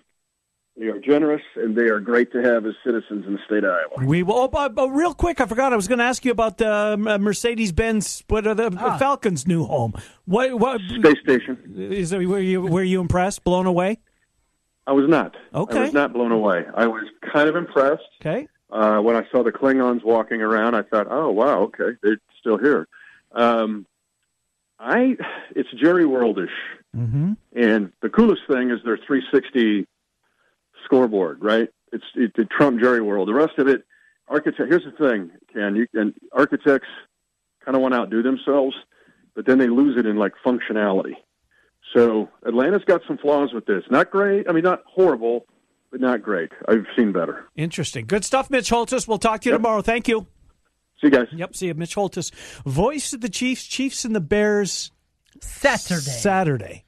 [0.77, 3.71] they are generous and they are great to have as citizens in the state of
[3.71, 4.05] Iowa.
[4.05, 4.35] We will.
[4.35, 5.73] Oh, but, but real quick, I forgot.
[5.73, 8.23] I was going to ask you about the Mercedes Benz.
[8.29, 8.97] What are the Ah.
[8.97, 9.93] Falcons' new home?
[10.25, 10.57] What?
[10.59, 10.79] What?
[10.97, 11.57] Space station.
[11.77, 13.43] Is there, were you were you impressed?
[13.45, 13.99] Blown away?
[14.87, 15.35] I was not.
[15.53, 15.77] Okay.
[15.79, 16.65] I was not blown away.
[16.75, 18.03] I was kind of impressed.
[18.21, 18.47] Okay.
[18.71, 22.57] Uh, when I saw the Klingons walking around, I thought, "Oh wow, okay, they're still
[22.57, 22.87] here."
[23.31, 23.85] Um,
[24.79, 25.17] I,
[25.55, 26.47] it's Jerry Worldish.
[26.95, 27.33] Mm-hmm.
[27.55, 29.85] And the coolest thing is their 360
[30.85, 31.69] scoreboard, right?
[31.91, 33.27] It's it, the Trump Jerry world.
[33.27, 33.83] The rest of it,
[34.27, 34.69] architect.
[34.69, 35.75] Here's the thing, Ken.
[35.75, 36.87] You and architects
[37.63, 38.75] kind of want to outdo themselves,
[39.35, 41.15] but then they lose it in like functionality.
[41.93, 43.83] So Atlanta's got some flaws with this.
[43.89, 44.47] Not great.
[44.47, 45.45] I mean, not horrible,
[45.91, 46.51] but not great.
[46.67, 47.45] I've seen better.
[47.55, 48.05] Interesting.
[48.05, 49.07] Good stuff, Mitch Holthus.
[49.07, 49.81] We'll talk to you tomorrow.
[49.81, 50.27] Thank you.
[51.01, 51.27] See you guys.
[51.31, 51.55] Yep.
[51.55, 52.31] See you, Mitch Holthus.
[52.65, 53.65] Voice of the Chiefs.
[53.65, 54.91] Chiefs and the Bears.
[55.41, 56.01] Saturday.
[56.01, 56.85] Saturday.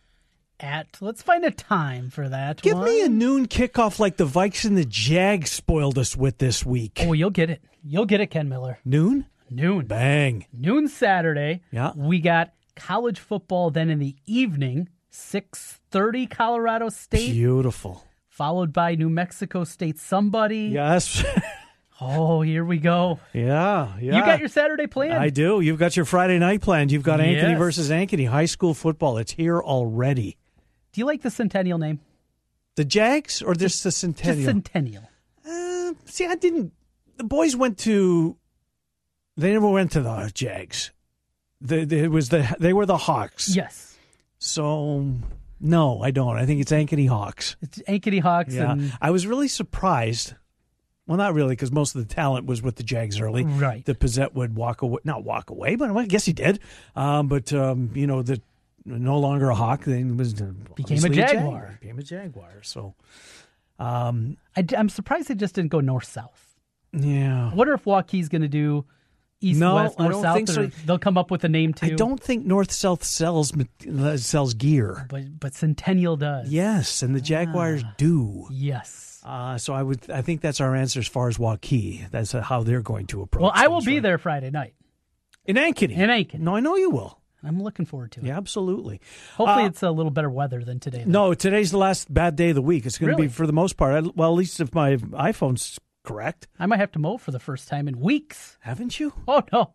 [0.59, 2.61] At let's find a time for that.
[2.61, 2.85] Give one.
[2.85, 6.99] me a noon kickoff like the Vikes and the Jags spoiled us with this week.
[7.01, 7.63] Oh, you'll get it.
[7.83, 8.77] You'll get it, Ken Miller.
[8.85, 9.25] Noon?
[9.49, 9.85] Noon.
[9.87, 10.45] Bang.
[10.53, 11.63] Noon Saturday.
[11.71, 11.93] Yeah.
[11.95, 18.03] We got college football then in the evening, 6:30 Colorado State, Beautiful.
[18.31, 20.69] Followed by New Mexico State somebody.
[20.73, 21.23] Yes.
[22.03, 23.19] Oh, here we go.
[23.31, 23.95] yeah.
[23.99, 24.15] Yeah.
[24.17, 25.13] You got your Saturday planned.
[25.13, 25.61] I do.
[25.61, 26.91] You've got your Friday night planned.
[26.91, 29.19] You've got Ankeny versus Ankeny high school football.
[29.19, 30.35] It's here already.
[30.93, 31.99] Do you like the Centennial name?
[32.75, 34.35] The Jags or just the Centennial?
[34.37, 35.03] Just Centennial.
[35.47, 36.73] Uh, see, I didn't.
[37.17, 38.35] The boys went to.
[39.37, 40.89] They never went to the Jags.
[41.61, 43.55] The, the- it was the they were the Hawks.
[43.55, 43.95] Yes.
[44.39, 45.05] So
[45.62, 46.38] no, I don't.
[46.38, 47.56] I think it's Ankeny Hawks.
[47.62, 50.34] It's Ankeny Hawks Yeah, and I was really surprised.
[51.08, 53.43] Well, not really, because most of the talent was with the Jags early.
[53.43, 53.84] Right.
[53.84, 56.60] The Pizzette would walk away, not walk away, but I guess he did.
[56.95, 58.41] Um, but um, you know, the
[58.86, 61.78] no longer a Hawk, then was Became a Jaguar.
[61.82, 62.62] Became a Jaguar.
[62.63, 62.95] So,
[63.80, 66.56] um, I, am surprised they just didn't go north south.
[66.93, 67.50] yeah.
[67.52, 68.86] I wonder if Waukee's going to do
[69.41, 70.36] east No, west I north don't south.
[70.36, 70.67] think so.
[70.86, 71.88] They'll come up with a name too.
[71.88, 73.51] I don't think North South sells
[74.17, 75.06] sells gear.
[75.10, 76.49] But but Centennial does.
[76.49, 78.47] Yes, and the Jaguars do.
[78.51, 79.21] Yes.
[79.23, 82.10] Uh, so I would, I think that's our answer as far as Waukee.
[82.10, 83.41] That's how they're going to approach.
[83.43, 84.04] Well, I will be right?
[84.04, 84.73] there Friday night
[85.45, 85.91] in Ankeny.
[85.95, 86.39] in Ankeny.
[86.39, 87.19] No, I know you will.
[87.43, 88.25] I'm looking forward to it.
[88.27, 88.99] Yeah, absolutely.
[89.36, 91.04] Hopefully, Uh, it's a little better weather than today.
[91.06, 91.30] though.
[91.30, 92.86] No, today's the last bad day of the week.
[92.86, 93.27] It's going to Really?
[93.27, 93.93] be for the most part.
[94.06, 96.47] I- Well, at least if my iPhone's correct.
[96.59, 98.57] I might have to mow for the first time in weeks.
[98.61, 99.13] Haven't you?
[99.27, 99.73] Oh no,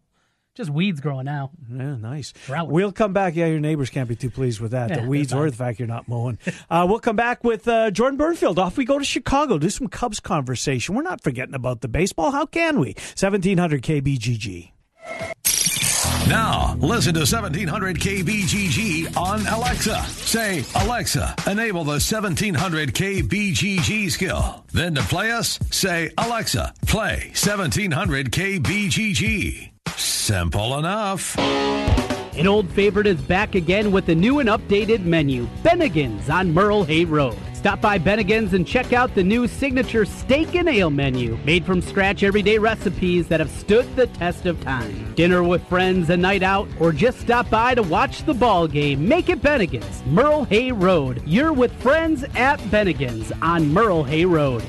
[0.54, 1.50] just weeds growing now.
[1.70, 2.32] Yeah, nice.
[2.46, 2.68] Drought.
[2.68, 3.36] We'll come back.
[3.36, 4.90] Yeah, your neighbors can't be too pleased with that.
[4.90, 6.38] Yeah, the weeds or the fact you're not mowing.
[6.70, 8.58] uh, we'll come back with uh, Jordan Bernfield.
[8.58, 9.58] Off we go to Chicago.
[9.58, 10.94] Do some Cubs conversation.
[10.94, 12.30] We're not forgetting about the baseball.
[12.30, 12.94] How can we?
[12.94, 14.72] 1700 KBGG.
[16.28, 20.02] Now, listen to 1700 KBGG on Alexa.
[20.06, 24.64] Say, Alexa, enable the 1700 KBGG skill.
[24.72, 29.70] Then to play us, say, Alexa, play 1700 KBGG.
[29.96, 31.38] Simple enough.
[31.38, 36.82] An old favorite is back again with a new and updated menu Bennigan's on Merle
[36.84, 37.38] Hay Road.
[37.56, 41.80] Stop by Bennigan's and check out the new signature steak and ale menu, made from
[41.80, 45.14] scratch everyday recipes that have stood the test of time.
[45.14, 49.08] Dinner with friends, a night out, or just stop by to watch the ball game.
[49.08, 51.22] Make it Bennigan's, Merle Hay Road.
[51.24, 54.62] You're with friends at Bennigan's on Merle Hay Road.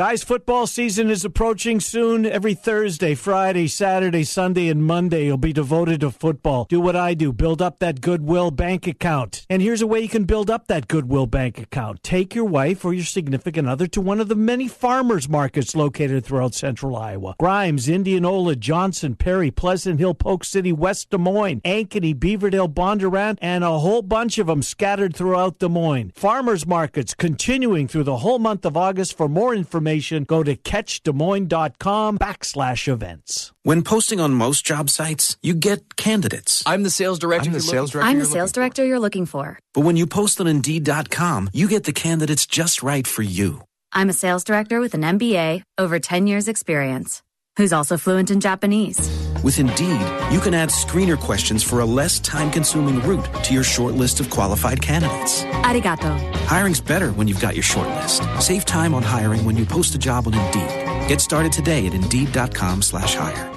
[0.00, 2.24] Guys, football season is approaching soon.
[2.24, 6.64] Every Thursday, Friday, Saturday, Sunday, and Monday will be devoted to football.
[6.70, 9.44] Do what I do build up that Goodwill bank account.
[9.50, 12.82] And here's a way you can build up that Goodwill bank account take your wife
[12.82, 17.34] or your significant other to one of the many farmers markets located throughout central Iowa
[17.38, 23.62] Grimes, Indianola, Johnston, Perry, Pleasant Hill, Polk City, West Des Moines, Ankeny, Beaverdale, Bondurant, and
[23.62, 26.12] a whole bunch of them scattered throughout Des Moines.
[26.14, 29.14] Farmers markets continuing through the whole month of August.
[29.14, 29.89] For more information,
[30.26, 33.52] go to catchdesmoines.com backslash events.
[33.62, 36.62] When posting on most job sites, you get candidates.
[36.66, 37.48] I'm the sales director.
[37.48, 38.08] I'm the sales director.
[38.08, 39.58] I'm the sales director you're looking for.
[39.74, 43.62] But when you post on Indeed.com, you get the candidates just right for you.
[43.92, 47.22] I'm a sales director with an MBA, over 10 years experience,
[47.60, 48.98] who's also fluent in Japanese.
[49.44, 53.62] With Indeed, you can add screener questions for a less time consuming route to your
[53.62, 55.44] short list of qualified candidates.
[55.64, 56.12] Arigato.
[56.46, 58.22] Hiring's better when you've got your short list.
[58.40, 61.08] Save time on hiring when you post a job on Indeed.
[61.08, 63.52] Get started today at Indeed.com slash hire.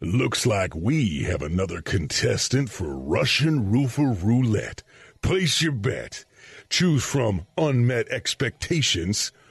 [0.00, 4.82] Looks like we have another contestant for Russian Roofer Roulette.
[5.22, 6.24] Place your bet.
[6.70, 9.32] Choose from unmet expectations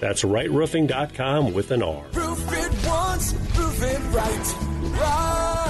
[0.00, 2.04] That's rightroofing.com with an R.
[2.12, 4.54] Roof it once, roof it right.
[5.00, 5.67] Right.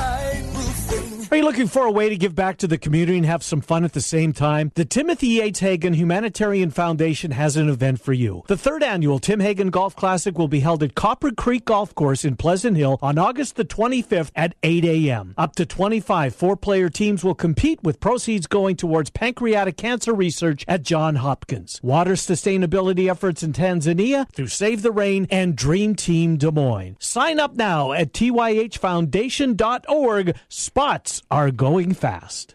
[1.31, 3.61] Are you looking for a way to give back to the community and have some
[3.61, 4.73] fun at the same time?
[4.77, 8.45] The Timothy Yates Hagen Humanitarian Foundation has an event for you.
[8.47, 12.25] The third annual Tim Hagen Golf Classic will be held at Copper Creek Golf Course
[12.25, 15.35] in Pleasant Hill on August the 25th at 8 a.m.
[15.37, 20.64] Up to 25 four player teams will compete with proceeds going towards pancreatic cancer research
[20.67, 21.79] at Johns Hopkins.
[21.83, 26.97] Water sustainability efforts in Tanzania through Save the Rain and Dream Team Des Moines.
[27.01, 30.35] Sign up now at tyhfoundation.org.
[30.49, 32.54] Spots are going fast.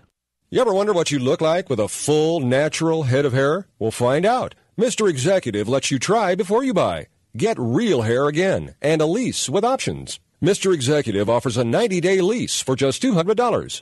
[0.50, 3.68] You ever wonder what you look like with a full, natural head of hair?
[3.80, 4.56] We'll find out.
[4.80, 5.10] Mr.
[5.10, 7.08] Executive lets you try before you buy.
[7.36, 10.20] Get real hair again and a lease with options.
[10.44, 10.74] Mr.
[10.74, 13.82] Executive offers a 90 day lease for just $200.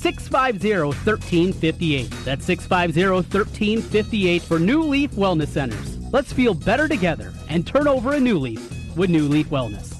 [0.00, 2.24] 650-1358.
[2.24, 5.98] That's 650-1358 for New Leaf Wellness Centers.
[6.12, 9.99] Let's feel better together and turn over a new leaf with New Leaf Wellness.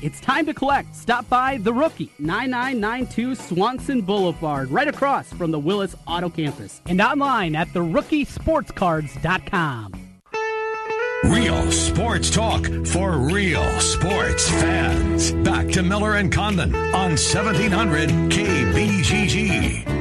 [0.00, 0.94] It's time to collect.
[0.94, 7.00] Stop by The Rookie, 9992 Swanson Boulevard, right across from the Willis Auto Campus, and
[7.00, 9.92] online at therookiesportscards.com.
[11.24, 15.32] Real sports talk for real sports fans.
[15.32, 19.97] Back to Miller and Condon on 1700 KBGG.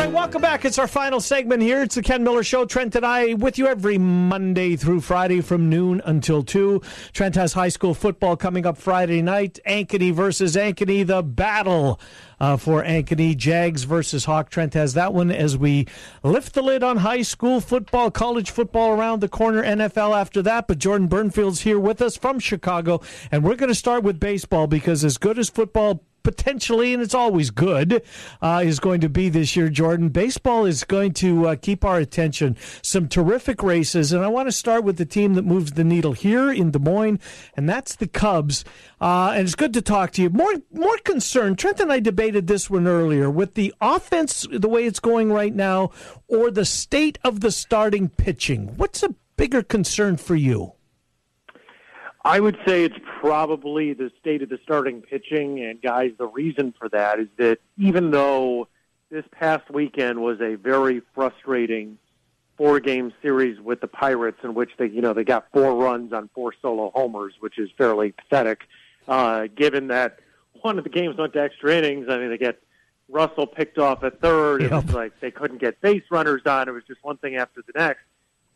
[0.00, 0.64] Right, welcome back.
[0.64, 1.82] It's our final segment here.
[1.82, 2.64] It's the Ken Miller Show.
[2.64, 6.80] Trent and I with you every Monday through Friday from noon until 2.
[7.12, 9.58] Trent has high school football coming up Friday night.
[9.66, 12.00] Ankeny versus Ankeny, the battle
[12.40, 13.36] uh, for Ankeny.
[13.36, 14.48] Jags versus Hawk.
[14.48, 15.86] Trent has that one as we
[16.22, 20.66] lift the lid on high school football, college football around the corner, NFL after that.
[20.66, 24.66] But Jordan Bernfield's here with us from Chicago, and we're going to start with baseball
[24.66, 28.02] because as good as football potentially, and it's always good,
[28.42, 30.08] uh, is going to be this year, Jordan.
[30.08, 32.56] Baseball is going to uh, keep our attention.
[32.82, 36.12] Some terrific races, and I want to start with the team that moves the needle
[36.12, 37.18] here in Des Moines,
[37.56, 38.64] and that's the Cubs.
[39.00, 40.30] Uh, and it's good to talk to you.
[40.30, 41.58] More, more concerned.
[41.58, 45.54] Trent and I debated this one earlier with the offense, the way it's going right
[45.54, 45.90] now,
[46.28, 48.74] or the state of the starting pitching.
[48.76, 50.74] What's a bigger concern for you?
[52.24, 55.60] I would say it's probably the state of the starting pitching.
[55.64, 58.68] And, guys, the reason for that is that even though
[59.10, 61.98] this past weekend was a very frustrating
[62.56, 66.12] four game series with the Pirates in which they, you know, they got four runs
[66.12, 68.60] on four solo homers, which is fairly pathetic,
[69.08, 70.18] uh, given that
[70.60, 72.06] one of the games went to extra innings.
[72.10, 72.60] I mean, they get
[73.08, 74.60] Russell picked off at third.
[74.60, 74.70] Yep.
[74.70, 76.68] It was like they couldn't get base runners on.
[76.68, 78.02] It was just one thing after the next.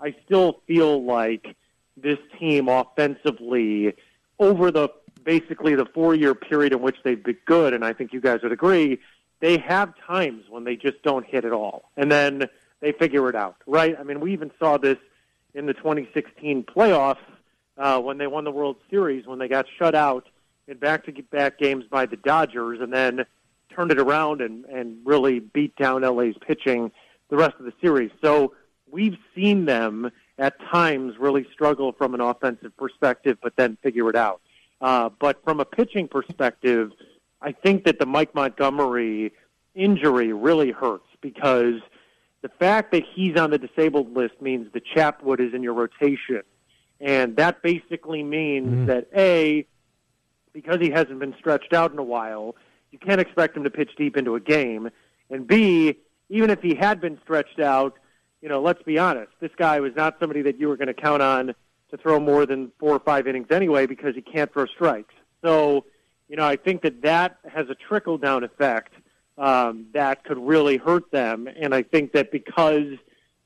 [0.00, 1.56] I still feel like
[1.96, 3.94] this team offensively
[4.38, 4.88] over the
[5.24, 8.40] basically the four year period in which they've been good, and I think you guys
[8.42, 8.98] would agree,
[9.40, 11.90] they have times when they just don't hit at all.
[11.96, 12.48] And then
[12.80, 13.96] they figure it out, right?
[13.98, 14.98] I mean, we even saw this
[15.54, 17.16] in the 2016 playoffs
[17.78, 20.28] uh, when they won the World Series, when they got shut out
[20.66, 23.24] in back to back games by the Dodgers, and then
[23.74, 26.92] turned it around and, and really beat down LA's pitching
[27.28, 28.10] the rest of the series.
[28.22, 28.54] So
[28.90, 34.16] we've seen them at times really struggle from an offensive perspective, but then figure it
[34.16, 34.40] out.
[34.80, 36.92] Uh, but from a pitching perspective,
[37.40, 39.32] I think that the Mike Montgomery
[39.74, 41.80] injury really hurts because
[42.42, 46.42] the fact that he's on the disabled list means the Chatwood is in your rotation.
[47.00, 48.86] And that basically means mm-hmm.
[48.86, 49.66] that A,
[50.52, 52.54] because he hasn't been stretched out in a while,
[52.90, 54.90] you can't expect him to pitch deep into a game.
[55.30, 57.98] And B, even if he had been stretched out,
[58.44, 60.94] you know, let's be honest, this guy was not somebody that you were going to
[60.94, 61.54] count on
[61.90, 65.14] to throw more than four or five innings anyway because he can't throw strikes.
[65.42, 65.86] So,
[66.28, 68.92] you know, I think that that has a trickle down effect
[69.38, 71.48] um, that could really hurt them.
[71.56, 72.98] And I think that because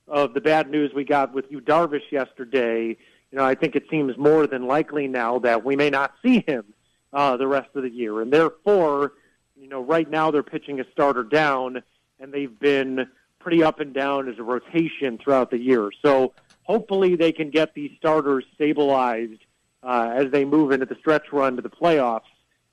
[0.09, 2.97] of the bad news we got with Yu Darvish yesterday,
[3.31, 6.43] you know, I think it seems more than likely now that we may not see
[6.45, 6.65] him
[7.13, 8.19] uh, the rest of the year.
[8.19, 9.13] And therefore,
[9.55, 11.83] you know, right now they're pitching a starter down,
[12.19, 13.07] and they've been
[13.39, 15.89] pretty up and down as a rotation throughout the year.
[16.01, 19.39] So hopefully they can get these starters stabilized
[19.81, 22.21] uh, as they move into the stretch run to the playoffs.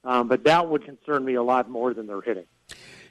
[0.05, 2.47] Um, but that would concern me a lot more than their hitting.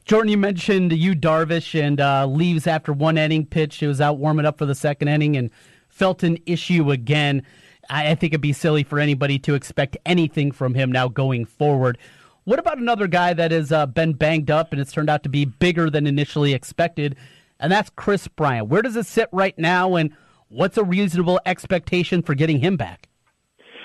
[0.05, 3.77] Jordan, you mentioned Yu Darvish and uh, leaves after one inning pitch.
[3.77, 5.49] He was out warming up for the second inning and
[5.89, 7.41] felt an issue again.
[7.89, 11.45] I, I think it'd be silly for anybody to expect anything from him now going
[11.45, 11.97] forward.
[12.43, 15.29] What about another guy that has uh, been banged up and it's turned out to
[15.29, 17.15] be bigger than initially expected?
[17.59, 18.67] And that's Kris Bryant.
[18.67, 20.11] Where does it sit right now, and
[20.49, 23.07] what's a reasonable expectation for getting him back?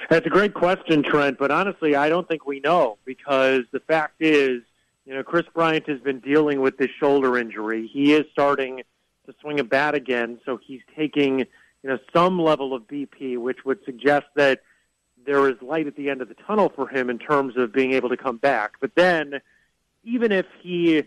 [0.08, 4.16] That's a great question, Trent, but honestly, I don't think we know because the fact
[4.18, 4.62] is,
[5.06, 7.86] you know, Kris Bryant has been dealing with this shoulder injury.
[7.86, 8.82] He is starting
[9.26, 11.46] to swing a bat again, so he's taking, you
[11.84, 14.62] know, some level of BP, which would suggest that
[15.24, 17.92] there is light at the end of the tunnel for him in terms of being
[17.92, 18.72] able to come back.
[18.80, 19.40] But then,
[20.02, 21.04] even if he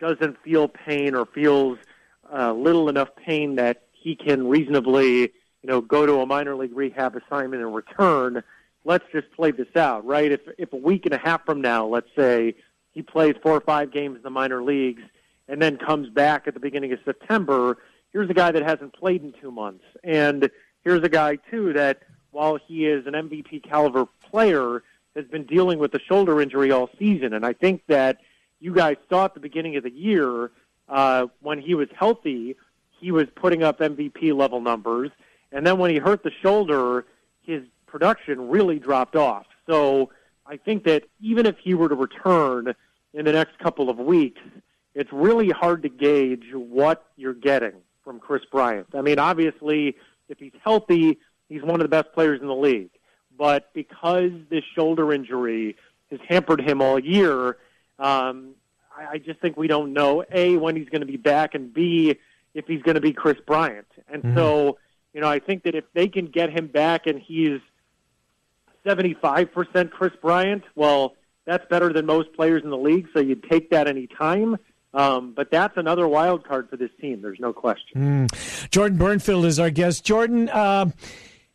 [0.00, 1.78] doesn't feel pain or feels
[2.32, 5.30] uh, little enough pain that he can reasonably, you
[5.64, 8.42] know, go to a minor league rehab assignment and return.
[8.84, 10.30] Let's just play this out, right?
[10.30, 12.54] If if a week and a half from now, let's say
[12.92, 15.02] he plays four or five games in the minor leagues
[15.48, 17.78] and then comes back at the beginning of September,
[18.12, 20.50] here's a guy that hasn't played in two months, and
[20.84, 24.82] here's a guy too that while he is an MVP caliber player,
[25.16, 28.18] has been dealing with a shoulder injury all season, and I think that
[28.60, 30.50] you guys saw at the beginning of the year
[30.88, 32.56] uh, when he was healthy,
[33.00, 35.10] he was putting up MVP level numbers,
[35.52, 37.04] and then when he hurt the shoulder,
[37.42, 39.46] his production really dropped off.
[39.66, 40.10] So
[40.46, 42.74] I think that even if he were to return
[43.12, 44.40] in the next couple of weeks,
[44.94, 48.88] it's really hard to gauge what you're getting from Kris Bryant.
[48.94, 49.96] I mean, obviously,
[50.28, 51.18] if he's healthy,
[51.48, 52.90] he's one of the best players in the league.
[53.36, 55.76] But because this shoulder injury
[56.10, 57.56] has hampered him all year,
[57.98, 58.54] um,
[58.96, 61.72] I, I just think we don't know a when he's going to be back, and
[61.72, 62.16] b
[62.54, 63.88] if he's going to be Kris Bryant.
[64.08, 64.36] And mm-hmm.
[64.36, 64.78] so,
[65.12, 67.60] you know, I think that if they can get him back and he's
[68.86, 73.08] seventy five percent Kris Bryant, well, that's better than most players in the league.
[73.12, 74.56] So you'd take that any time.
[74.92, 77.20] Um, but that's another wild card for this team.
[77.20, 78.28] There's no question.
[78.28, 78.70] Mm.
[78.70, 80.04] Jordan Bernfield is our guest.
[80.04, 80.90] Jordan, uh,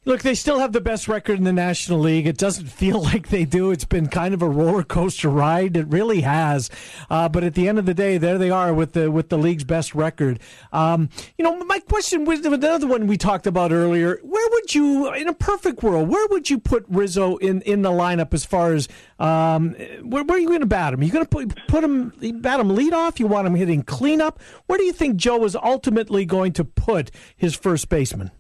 [0.10, 2.26] Look, they still have the best record in the National League.
[2.26, 3.70] It doesn't feel like they do.
[3.70, 5.78] It's been kind of a roller coaster ride.
[5.78, 6.72] It really has.
[7.12, 9.38] Uh, but at the end of the day, there they are with the with the
[9.38, 10.40] league's best record.
[10.74, 14.20] Um, you know, my question was another one we talked about earlier.
[14.24, 17.92] Where would you, in a perfect world, where would you put Rizzo in, in the
[17.92, 18.88] lineup as far as
[19.20, 21.02] um, where, where, are you going to bat him?
[21.02, 23.20] Are you going to put put him bat him lead off?
[23.20, 24.42] You want him hitting cleanup?
[24.66, 28.32] Where do you think Joe is ultimately going to put his first baseman?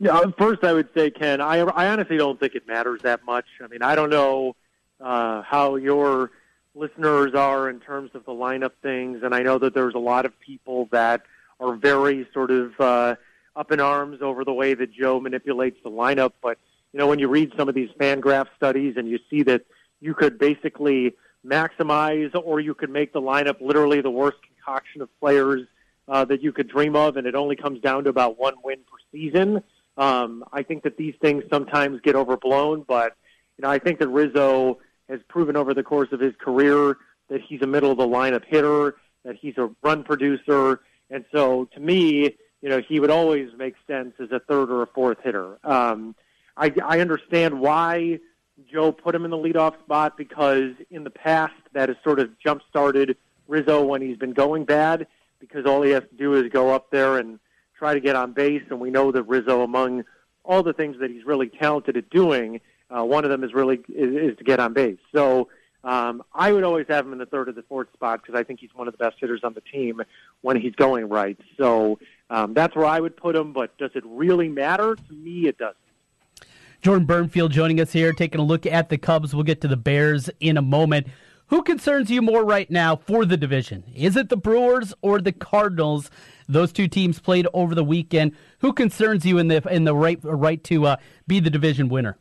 [0.00, 3.46] No, first I would say, Ken, I, I honestly don't think it matters that much.
[3.62, 4.54] I mean, I don't know
[5.00, 6.30] uh, how your
[6.74, 10.24] listeners are in terms of the lineup things, and I know that there's a lot
[10.24, 11.22] of people that
[11.58, 13.16] are very sort of uh,
[13.56, 16.32] up in arms over the way that Joe manipulates the lineup.
[16.40, 16.58] But
[16.92, 19.62] you know, when you read some of these Fangraph studies and you see that
[20.00, 25.08] you could basically maximize, or you could make the lineup literally the worst concoction of
[25.18, 25.66] players
[26.06, 28.78] uh, that you could dream of, and it only comes down to about one win
[28.78, 29.60] per season
[29.98, 33.16] um, I think that these things sometimes get overblown, but
[33.56, 34.78] you know I think that Rizzo
[35.08, 36.96] has proven over the course of his career
[37.28, 40.80] that he's a middle of the lineup hitter, that he's a run producer,
[41.10, 44.82] and so to me, you know, he would always make sense as a third or
[44.82, 45.58] a fourth hitter.
[45.64, 46.14] Um,
[46.56, 48.18] I, I understand why
[48.70, 52.36] Joe put him in the leadoff spot because in the past that has sort of
[52.38, 55.06] jump started Rizzo when he's been going bad
[55.38, 57.38] because all he has to do is go up there and
[57.78, 60.04] try to get on base, and we know that Rizzo, among
[60.44, 62.60] all the things that he's really talented at doing,
[62.90, 64.98] uh, one of them is really is, is to get on base.
[65.14, 65.48] So
[65.84, 68.42] um, I would always have him in the third or the fourth spot because I
[68.42, 70.02] think he's one of the best hitters on the team
[70.40, 71.38] when he's going right.
[71.56, 71.98] So
[72.30, 73.52] um, that's where I would put him.
[73.52, 74.96] But does it really matter?
[74.96, 75.76] To me, it doesn't.
[76.80, 79.34] Jordan Bernfield joining us here, taking a look at the Cubs.
[79.34, 81.08] We'll get to the Bears in a moment.
[81.48, 83.84] Who concerns you more right now for the division?
[83.94, 86.10] Is it the Brewers or the Cardinals?
[86.46, 88.32] Those two teams played over the weekend.
[88.58, 90.96] Who concerns you in the in the right right to uh,
[91.26, 92.18] be the division winner?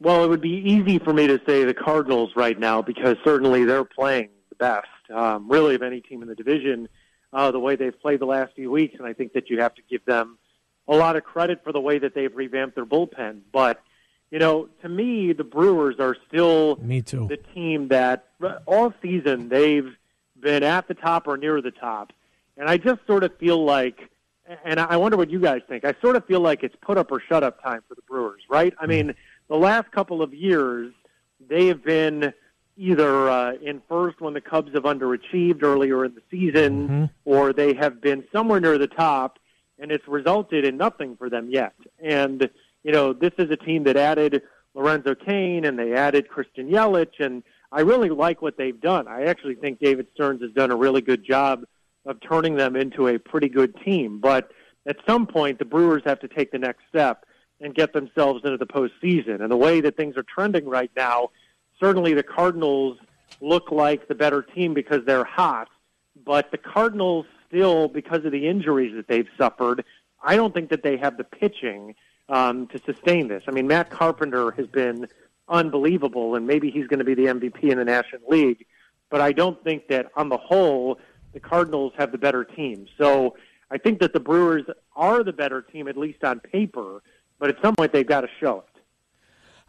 [0.00, 3.64] Well, it would be easy for me to say the Cardinals right now because certainly
[3.64, 6.88] they're playing the best, um, really, of any team in the division.
[7.32, 9.74] Uh, the way they've played the last few weeks, and I think that you have
[9.74, 10.38] to give them
[10.88, 13.40] a lot of credit for the way that they've revamped their bullpen.
[13.52, 13.82] But
[14.30, 18.26] you know, to me, the Brewers are still me too the team that
[18.66, 19.96] all season they've
[20.38, 22.12] been at the top or near the top.
[22.56, 24.10] And I just sort of feel like,
[24.64, 25.84] and I wonder what you guys think.
[25.84, 28.42] I sort of feel like it's put up or shut up time for the Brewers,
[28.48, 28.74] right?
[28.80, 29.14] I mean,
[29.48, 30.92] the last couple of years,
[31.48, 32.32] they have been
[32.76, 37.04] either uh, in first when the Cubs have underachieved earlier in the season, mm-hmm.
[37.24, 39.38] or they have been somewhere near the top,
[39.78, 41.74] and it's resulted in nothing for them yet.
[42.00, 42.48] And,
[42.88, 44.40] you know, this is a team that added
[44.74, 49.06] Lorenzo Cain and they added Christian Yelich, and I really like what they've done.
[49.06, 51.64] I actually think David Stearns has done a really good job
[52.06, 54.20] of turning them into a pretty good team.
[54.20, 54.52] But
[54.86, 57.26] at some point, the Brewers have to take the next step
[57.60, 59.42] and get themselves into the postseason.
[59.42, 61.28] And the way that things are trending right now,
[61.78, 62.96] certainly the Cardinals
[63.42, 65.68] look like the better team because they're hot.
[66.24, 69.84] But the Cardinals still, because of the injuries that they've suffered,
[70.22, 71.94] I don't think that they have the pitching
[72.28, 73.42] um, to sustain this.
[73.48, 75.08] I mean, Matt Carpenter has been
[75.48, 78.66] unbelievable, and maybe he's going to be the MVP in the National League.
[79.10, 80.98] But I don't think that on the whole
[81.32, 82.86] the Cardinals have the better team.
[82.98, 83.36] So
[83.70, 84.64] I think that the Brewers
[84.96, 87.02] are the better team, at least on paper,
[87.38, 88.80] but at some point they've got to show it.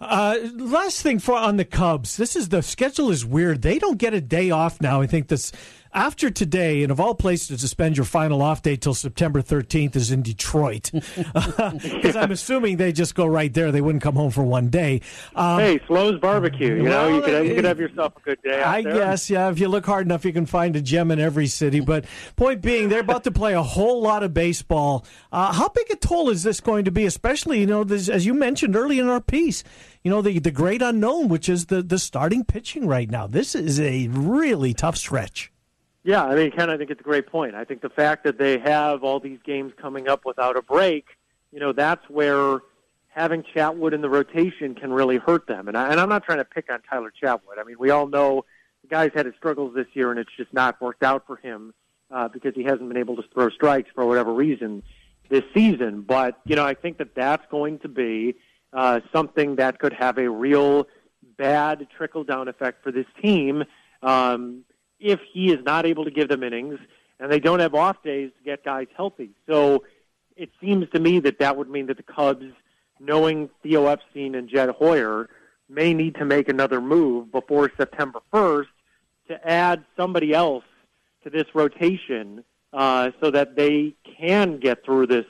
[0.01, 3.61] Uh, last thing for on the Cubs, this is the schedule is weird.
[3.61, 5.01] They don't get a day off now.
[5.01, 5.51] I think this
[5.93, 9.95] after today, and of all places to spend your final off day till September 13th
[9.95, 13.71] is in Detroit, because I'm assuming they just go right there.
[13.71, 15.01] They wouldn't come home for one day.
[15.35, 16.75] Um, hey, Slo's barbecue.
[16.75, 18.61] You well, know, you could you could have yourself a good day.
[18.61, 18.93] I there.
[18.93, 19.49] guess, yeah.
[19.49, 21.79] If you look hard enough, you can find a gem in every city.
[21.79, 25.05] But point being, they're about to play a whole lot of baseball.
[25.31, 27.05] Uh, how big a toll is this going to be?
[27.05, 29.63] Especially, you know, this, as you mentioned early in our piece,
[30.03, 33.27] you know, the the great unknown, which is the the starting pitching right now.
[33.27, 35.51] This is a really tough stretch.
[36.03, 37.55] Yeah, I mean, Ken, I think it's a great point.
[37.55, 41.05] I think the fact that they have all these games coming up without a break,
[41.51, 42.59] you know, that's where
[43.09, 45.67] having Chatwood in the rotation can really hurt them.
[45.67, 47.59] And, I, and I'm not trying to pick on Tyler Chatwood.
[47.59, 48.45] I mean, we all know
[48.81, 51.73] the guy's had his struggles this year, and it's just not worked out for him
[52.11, 54.83] uh, because he hasn't been able to throw strikes for whatever reason
[55.29, 56.01] this season.
[56.01, 58.35] But you know, I think that that's going to be
[58.71, 60.87] uh, something that could have a real
[61.37, 63.63] bad trickle down effect for this team.
[64.01, 64.63] Um,
[64.99, 66.79] if he is not able to give them innings
[67.19, 69.31] and they don't have off days to get guys healthy.
[69.47, 69.83] So
[70.35, 72.45] it seems to me that that would mean that the Cubs,
[72.99, 75.29] knowing Theo Epstein and Jed Hoyer,
[75.67, 78.67] may need to make another move before September 1st
[79.27, 80.63] to add somebody else
[81.23, 82.43] to this rotation
[82.73, 85.25] uh, so that they can get through this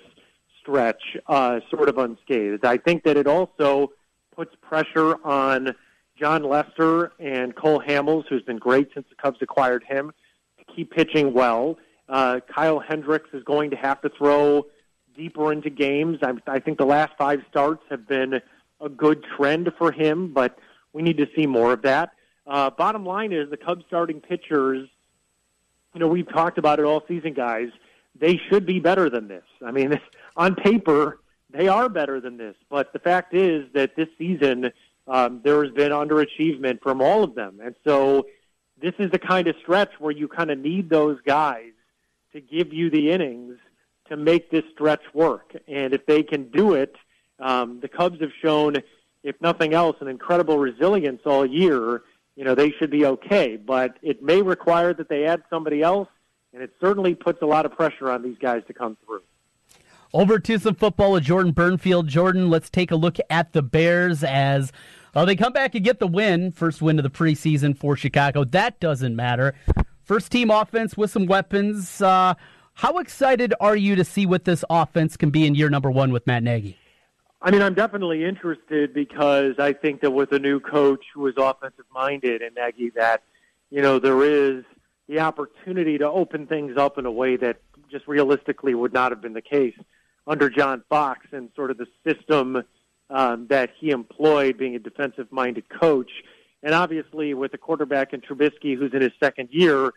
[0.62, 2.64] stretch uh, sort of unscathed.
[2.66, 3.92] I think that it also
[4.36, 5.76] puts pressure on
[6.20, 10.12] Jon Lester and Cole Hamels, who's been great since the Cubs acquired him,
[10.58, 11.78] to keep pitching well.
[12.08, 14.66] Uh, Kyle Hendricks is going to have to throw
[15.16, 16.20] deeper into games.
[16.22, 18.42] I, I think the last five starts have been
[18.82, 20.58] a good trend for him, but
[20.94, 22.12] we need to see more of that.
[22.48, 24.90] Uh, bottom line is the Cubs starting pitchers,
[25.94, 27.70] you know, we've talked about it all season, guys.
[28.20, 29.44] They should be better than this.
[29.66, 30.00] I mean,
[30.38, 32.56] on paper, they are better than this.
[32.70, 34.72] But the fact is that this season,
[35.10, 37.60] um, there has been underachievement from all of them.
[37.64, 38.28] And so
[38.82, 41.72] this is the kind of stretch where you kind of need those guys
[42.34, 43.58] to give you the innings
[44.08, 45.56] to make this stretch work.
[45.68, 46.96] And if they can do it,
[47.40, 48.76] um, the Cubs have shown,
[49.24, 52.04] if nothing else, an incredible resilience all year.
[52.36, 53.58] You know, they should be okay.
[53.58, 56.08] But it may require that they add somebody else,
[56.54, 59.22] and it certainly puts a lot of pressure on these guys to come through.
[60.12, 62.08] Over to some football with Jordan Bernfield.
[62.08, 64.72] Jordan, let's take a look at the Bears as
[65.16, 66.52] uh, they come back and get the win.
[66.52, 68.44] First win of the preseason for Chicago.
[68.44, 69.56] That doesn't matter.
[70.04, 72.02] First team offense with some weapons.
[72.02, 72.34] Uh,
[72.76, 76.12] how excited are you to see what this offense can be in year number one
[76.12, 76.78] with Matt Nagy?
[77.42, 81.36] I mean, I'm definitely interested because I think that with a new coach who is
[81.38, 83.24] offensive minded and Nagy, that
[83.70, 84.64] you know there is
[85.08, 87.58] the opportunity to open things up in a way that
[87.90, 89.76] just realistically would not have been the case
[90.28, 92.64] under John Fox and sort of the system
[93.10, 96.12] um, that he employed, being a defensive minded coach.
[96.62, 99.94] And obviously, with a quarterback in Trubisky who's in his second year,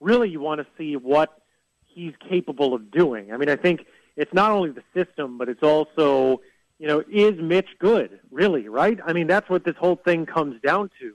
[0.00, 1.40] really you want to see what
[1.86, 3.32] he's capable of doing.
[3.32, 3.86] I mean, I think
[4.16, 6.40] it's not only the system, but it's also,
[6.78, 8.98] you know, is Mitch good, really, right?
[9.04, 11.14] I mean, that's what this whole thing comes down to.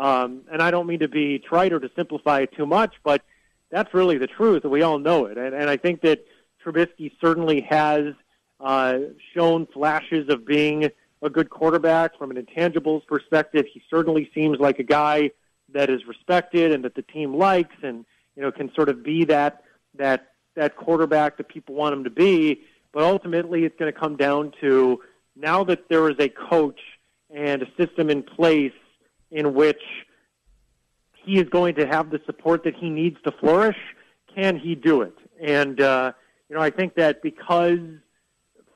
[0.00, 3.22] Um, and I don't mean to be trite or to simplify it too much, but
[3.70, 5.38] that's really the truth, and we all know it.
[5.38, 6.24] And, and I think that
[6.64, 8.14] Trubisky certainly has
[8.62, 8.98] uh,
[9.34, 10.88] shown flashes of being
[11.20, 13.66] a good quarterback from an intangibles perspective.
[13.72, 15.30] He certainly seems like a guy
[15.72, 18.04] that is respected and that the team likes, and
[18.36, 22.10] you know can sort of be that that that quarterback that people want him to
[22.10, 22.62] be.
[22.92, 25.00] But ultimately, it's going to come down to
[25.34, 26.80] now that there is a coach
[27.30, 28.72] and a system in place
[29.30, 29.82] in which
[31.24, 33.78] he is going to have the support that he needs to flourish.
[34.34, 35.16] Can he do it?
[35.40, 36.12] And uh,
[36.48, 37.78] you know, I think that because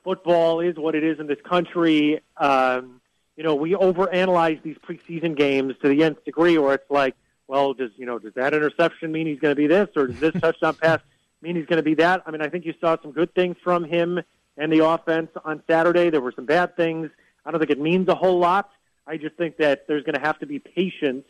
[0.07, 3.01] football is what it is in this country, um,
[3.35, 7.13] you know, we overanalyze these preseason games to the nth degree, where it's like,
[7.49, 10.19] well, does you know, does that interception mean he's going to be this, or does
[10.21, 11.01] this touchdown pass
[11.41, 12.23] mean he's going to be that?
[12.25, 14.21] I mean, I think you saw some good things from him
[14.55, 16.09] and the offense on Saturday.
[16.09, 17.09] There were some bad things.
[17.45, 18.69] I don't think it means a whole lot.
[19.05, 21.25] I just think that there's going to have to be patience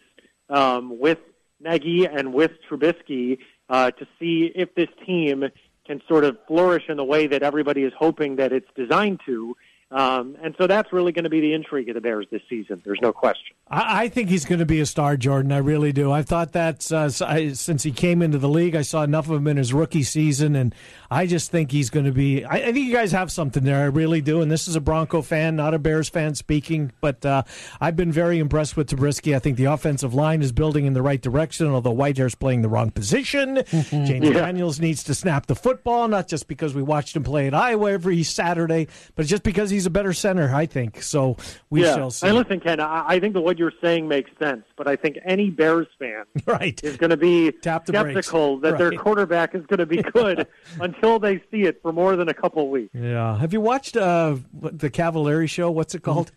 [0.52, 1.18] um, with
[1.60, 5.46] Nagy and with Trubisky uh, to see if this team
[5.88, 9.56] can sort of flourish in the way that everybody is hoping that it's designed to.
[9.90, 12.82] Um, and so that's really going to be the intrigue of the Bears this season.
[12.84, 13.56] There's no question.
[13.70, 15.54] I, I think he's going to be a star, Jordan.
[15.54, 16.12] I really do.
[16.12, 19.38] I thought that uh, I, since he came into the league, I saw enough of
[19.38, 20.76] him in his rookie season, and
[21.10, 22.44] I just think he's going to be.
[22.44, 23.84] I, I, think you guys have something there.
[23.84, 24.42] I really do.
[24.42, 27.44] And this is a Bronco fan, not a Bears fan speaking, but uh,
[27.80, 29.38] I've been very impressed with Trubisky.
[29.38, 32.70] I think the offensive line is building in the right direction, although Whitehair's playing the
[32.70, 33.64] wrong position.
[33.72, 34.34] James yeah.
[34.34, 37.94] Daniels needs to snap the football, not just because we watched him play at Iowa
[37.94, 41.04] every Saturday, but just because he's a better center, I think.
[41.04, 41.38] So
[41.70, 41.96] we yeah.
[41.96, 42.28] shall see.
[42.28, 45.52] And listen, Ken, I think that what you're saying makes sense, but I think any
[45.52, 46.80] Bears fan right.
[46.84, 48.78] is going to be skeptical that right.
[48.78, 50.48] their quarterback is going to be good
[50.82, 52.90] until they see it for more than a couple weeks.
[52.96, 53.38] Yeah.
[53.38, 55.70] Have you watched uh, the Cavallari show?
[55.70, 56.32] What's it called?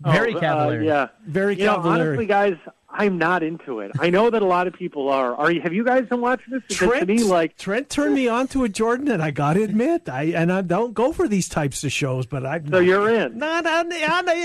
[0.00, 0.80] Very oh, Cavallari.
[0.80, 1.08] Uh, yeah.
[1.26, 1.84] Very you Cavallari.
[1.84, 2.56] Know, honestly, guys,
[2.90, 3.92] I'm not into it.
[3.98, 5.34] I know that a lot of people are.
[5.34, 5.60] Are you?
[5.60, 6.62] Have you guys been watching this?
[6.68, 9.54] Because Trent, to me, like Trent turned me on to it, Jordan, and I got
[9.54, 12.62] to admit, I and I don't go for these types of shows, but I.
[12.68, 13.36] So you're in?
[13.36, 13.88] Not, not,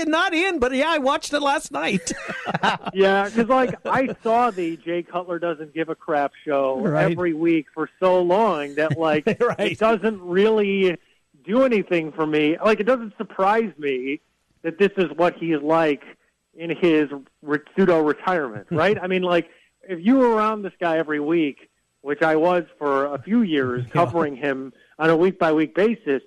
[0.06, 2.12] not in, but yeah, I watched it last night.
[2.92, 7.10] yeah, because like I saw the Jay Cutler doesn't give a crap show right.
[7.10, 9.72] every week for so long that like right.
[9.72, 10.98] it doesn't really
[11.44, 12.58] do anything for me.
[12.62, 14.20] Like it doesn't surprise me
[14.64, 16.02] that this is what he is like
[16.56, 17.08] in his
[17.42, 18.98] re- pseudo retirement, right?
[19.00, 19.48] I mean, like
[19.88, 23.86] if you were around this guy every week, which I was for a few years,
[23.92, 26.22] covering him on a week by week basis,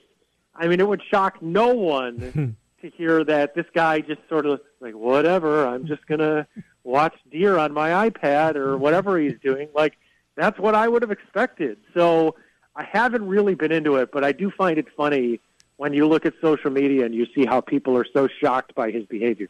[0.55, 4.61] I mean, it would shock no one to hear that this guy just sort of
[4.79, 5.67] like whatever.
[5.67, 6.47] I'm just gonna
[6.83, 9.67] watch deer on my iPad or whatever he's doing.
[9.75, 9.97] Like
[10.35, 11.77] that's what I would have expected.
[11.95, 12.35] So
[12.75, 15.41] I haven't really been into it, but I do find it funny
[15.77, 18.91] when you look at social media and you see how people are so shocked by
[18.91, 19.47] his behavior.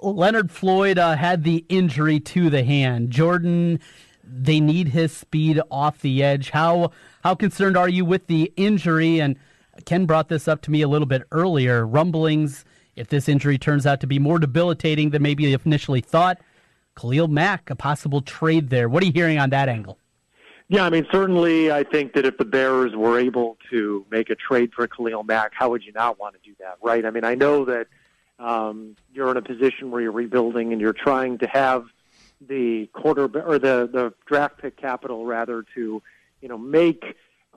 [0.00, 3.10] Leonard Floyd uh, had the injury to the hand.
[3.10, 3.80] Jordan,
[4.22, 6.50] they need his speed off the edge.
[6.50, 9.20] How how concerned are you with the injury?
[9.20, 9.36] And
[9.84, 11.86] Ken brought this up to me a little bit earlier.
[11.86, 12.64] Rumblings
[12.96, 16.38] if this injury turns out to be more debilitating than maybe initially thought.
[16.98, 18.88] Khalil Mack, a possible trade there.
[18.88, 19.98] What are you hearing on that angle?
[20.72, 24.36] Yeah, I mean, certainly, I think that if the Bears were able to make a
[24.36, 27.04] trade for Khalil Mack, how would you not want to do that, right?
[27.04, 27.88] I mean, I know that
[28.38, 31.86] um, you're in a position where you're rebuilding and you're trying to have
[32.40, 36.00] the quarter or the the draft pick capital rather to,
[36.40, 37.02] you know, make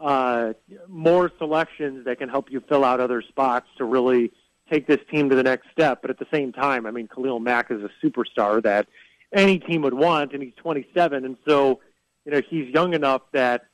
[0.01, 0.53] uh,
[0.88, 4.32] more selections that can help you fill out other spots to really
[4.72, 6.01] take this team to the next step.
[6.01, 8.88] But at the same time, I mean, Khalil Mack is a superstar that
[9.32, 11.80] any team would want, and he's 27, and so
[12.26, 13.65] you know he's young enough that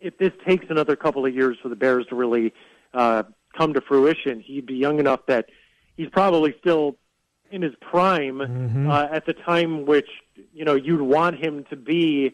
[0.00, 2.54] if this takes another couple of years for the Bears to really
[2.94, 3.22] uh,
[3.56, 5.46] come to fruition, he'd be young enough that
[5.96, 6.96] he's probably still
[7.50, 8.90] in his prime Mm-hmm.
[8.90, 10.08] uh, at the time which
[10.54, 12.32] you know you'd want him to be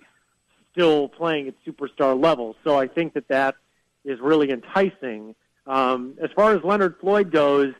[0.72, 2.54] still playing at superstar level.
[2.62, 3.56] So I think that that
[4.04, 5.34] is really enticing.
[5.66, 7.72] Um, as far as Leonard Floyd goes,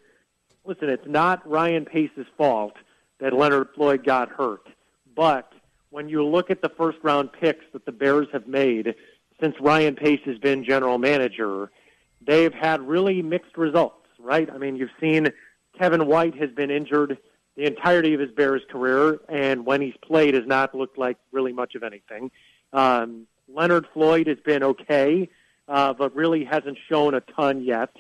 [0.65, 2.73] listen, it's not Ryan Pace's fault
[3.21, 4.67] that Leonard Floyd got hurt,
[5.15, 5.53] but
[5.91, 8.95] when you look at the first round picks that the Bears have made
[9.41, 11.71] since Ryan Pace has been general manager,
[12.27, 14.49] they've had really mixed results, right?
[14.51, 15.29] I mean, you've seen
[15.79, 17.19] Kevin White has been injured
[17.57, 21.53] the entirety of his Bears career, and when he's played, has not looked like really
[21.53, 22.31] much of anything.
[22.73, 25.29] Um, Leonard Floyd has been okay,
[25.69, 27.91] uh, but really hasn't shown a ton yet.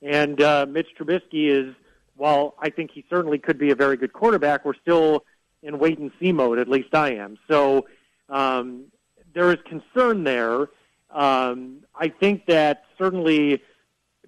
[0.00, 1.74] And uh, Mitch Trubisky is,
[2.16, 5.24] while I think he certainly could be a very good quarterback, we're still
[5.62, 6.58] in wait and see mode.
[6.58, 7.38] At least I am.
[7.48, 7.86] So
[8.28, 8.84] um,
[9.34, 10.68] there is concern there.
[11.10, 13.62] Um, I think that certainly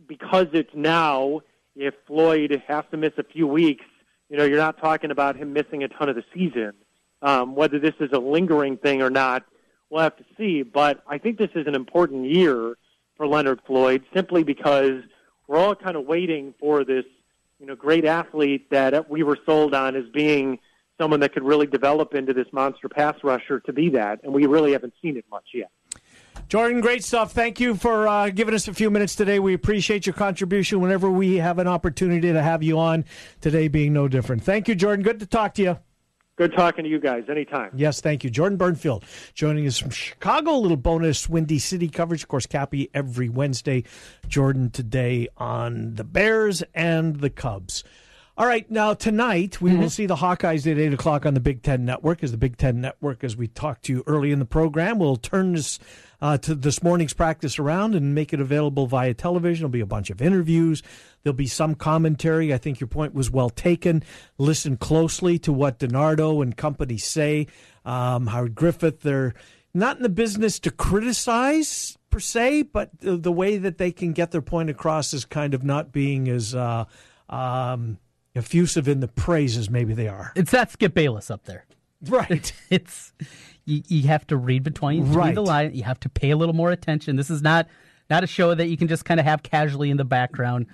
[0.06, 1.40] because it's now,
[1.76, 3.84] if Floyd has to miss a few weeks,
[4.28, 6.72] you know, you're not talking about him missing a ton of the season.
[7.22, 9.44] Um, whether this is a lingering thing or not,
[9.88, 10.62] we'll have to see.
[10.62, 12.76] But I think this is an important year
[13.16, 15.02] for Leonard Floyd simply because
[15.46, 17.04] we're all kind of waiting for this,
[17.58, 20.58] you know, great athlete that we were sold on as being
[20.98, 24.46] someone that could really develop into this monster pass rusher to be that, and we
[24.46, 25.70] really haven't seen it much yet.
[26.48, 27.32] Jordan, great stuff.
[27.32, 29.38] Thank you for uh, giving us a few minutes today.
[29.38, 33.04] We appreciate your contribution whenever we have an opportunity to have you on,
[33.40, 34.42] today being no different.
[34.44, 35.02] Thank you, Jordan.
[35.02, 35.78] Good to talk to you.
[36.36, 37.24] Good talking to you guys.
[37.28, 37.70] Anytime.
[37.74, 38.30] Yes, thank you.
[38.30, 40.56] Jordan Bernfield joining us from Chicago.
[40.56, 42.24] A little bonus Windy City coverage.
[42.24, 43.84] Of course, Cappy every Wednesday.
[44.26, 47.84] Jordan today on the Bears and the Cubs.
[48.36, 51.62] All right, now tonight we will see the Hawkeyes at 8 o'clock on the Big
[51.62, 52.24] Ten Network.
[52.24, 55.14] As the Big Ten Network, as we talked to you early in the program, will
[55.14, 55.78] turn this
[56.20, 59.62] uh, to this morning's practice around and make it available via television.
[59.62, 60.82] There'll be a bunch of interviews.
[61.22, 62.52] There'll be some commentary.
[62.52, 64.02] I think your point was well taken.
[64.36, 67.46] Listen closely to what DiNardo and company say.
[67.84, 69.34] Um, Howard Griffith, they're
[69.74, 74.12] not in the business to criticize per se, but the, the way that they can
[74.12, 76.84] get their point across is kind of not being as uh,
[77.28, 77.98] um,
[78.34, 80.32] effusive in the praises maybe they are.
[80.34, 81.64] It's that Skip Bayless up there.
[82.08, 82.52] Right.
[82.70, 83.12] It's
[83.64, 85.34] you, you have to read between, Right.
[85.34, 85.74] the lines.
[85.74, 87.16] You have to pay a little more attention.
[87.16, 87.68] This is not
[88.10, 90.66] not a show that you can just kind of have casually in the background.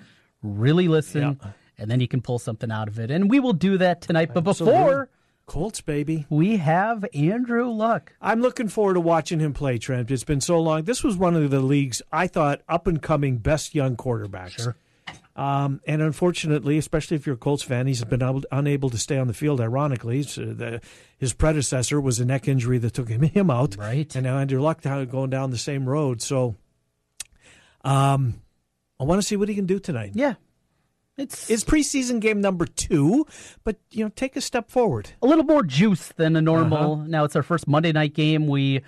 [0.43, 1.39] Really listen,
[1.77, 3.11] and then you can pull something out of it.
[3.11, 4.33] And we will do that tonight.
[4.33, 4.79] But Absolutely.
[4.79, 5.09] before
[5.45, 6.25] Colts, baby.
[6.29, 8.13] We have Andrew Luck.
[8.21, 10.09] I'm looking forward to watching him play, Trent.
[10.11, 10.83] It's been so long.
[10.83, 14.61] This was one of the league's, I thought, up and coming best young quarterbacks.
[14.63, 14.75] Sure.
[15.41, 19.17] Um, and unfortunately, especially if you're a Colts fan, he's been able, unable to stay
[19.17, 19.59] on the field.
[19.59, 20.81] Ironically, So the,
[21.17, 23.75] his predecessor was a neck injury that took him, him out.
[23.75, 24.15] Right.
[24.15, 26.21] And now Andrew Luck going down the same road.
[26.21, 26.57] So
[27.83, 28.39] um,
[28.99, 30.11] I want to see what he can do tonight.
[30.13, 30.35] Yeah.
[31.17, 33.25] It's it's preseason game number two,
[33.63, 35.09] but you know, take a step forward.
[35.23, 36.93] a little more juice than a normal.
[36.93, 37.03] Uh-huh.
[37.07, 38.47] Now it's our first Monday night game.
[38.47, 38.81] We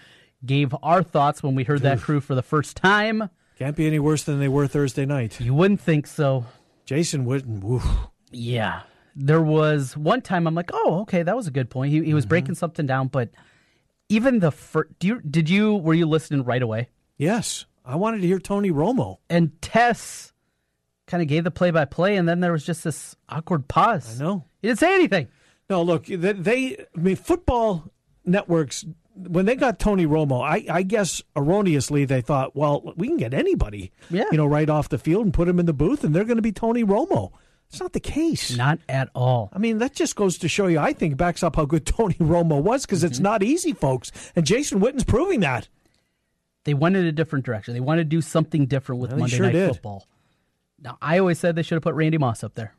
[0.45, 3.29] gave our thoughts when we heard that crew for the first time.
[3.57, 5.39] Can't be any worse than they were Thursday night.
[5.39, 6.45] You wouldn't think so.
[6.85, 7.85] Jason woof.
[8.31, 8.81] Yeah.
[9.15, 11.91] There was one time I'm like, oh, okay, that was a good point.
[11.91, 12.05] He, Mm-hmm.
[12.07, 13.29] he was breaking something down, but
[14.09, 16.89] even the first, do you, did you, were you listening right away?
[17.17, 17.65] Yes.
[17.85, 19.17] I wanted to hear Tony Romo.
[19.29, 20.33] And Tess
[21.05, 24.19] kind of gave the play by play, and then there was just this awkward pause.
[24.19, 24.45] I know.
[24.61, 25.27] He didn't say anything.
[25.69, 27.91] No, look, they, they I mean, football
[28.25, 28.83] networks,
[29.15, 33.33] when they got Tony Romo, I, I guess erroneously they thought, well, we can get
[33.33, 34.25] anybody, Yeah.
[34.31, 36.37] you know, right off the field and put him in the booth, and they're going
[36.37, 37.31] to be Tony Romo.
[37.69, 38.55] It's not the case.
[38.55, 39.49] Not at all.
[39.51, 42.13] I mean, that just goes to show you, I think, backs up how good Tony
[42.15, 43.23] Romo was because it's Mm-hmm.
[43.23, 44.11] not easy, folks.
[44.35, 45.67] And Jason Witten's proving that.
[46.65, 47.73] They went in a different direction.
[47.73, 49.69] They wanted to do something different with Well, Monday sure Night did.
[49.73, 50.07] Football.
[50.81, 52.73] Now, I always said they should have put Randy Moss up there.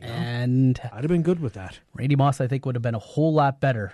[0.00, 1.78] And I'd have been good with that.
[1.94, 3.92] Randy Moss, I think, would have been a whole lot better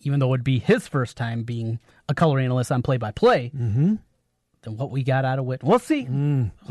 [0.00, 1.78] even though it would be his first time being
[2.08, 3.50] a color analyst on play by play.
[4.64, 5.62] Than what we got out of Whit.
[5.62, 6.04] We'll see.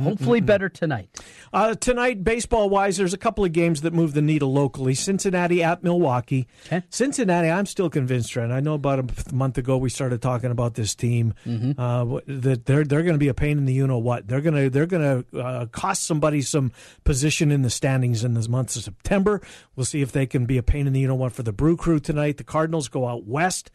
[0.01, 1.09] Hopefully, better tonight.
[1.53, 4.93] Uh, tonight, baseball wise, there's a couple of games that move the needle locally.
[4.93, 6.47] Cincinnati at Milwaukee.
[6.89, 8.51] Cincinnati, I'm still convinced, Trent.
[8.51, 11.33] I know about a month ago we started talking about this team
[11.77, 14.27] uh, that they're they're going to be a pain in the you know what.
[14.27, 16.71] They're going to they're going to uh, cost somebody some
[17.03, 19.41] position in the standings in this month of September.
[19.75, 21.53] We'll see if they can be a pain in the you know what for the
[21.53, 22.37] Brew Crew tonight.
[22.37, 23.71] The Cardinals go out west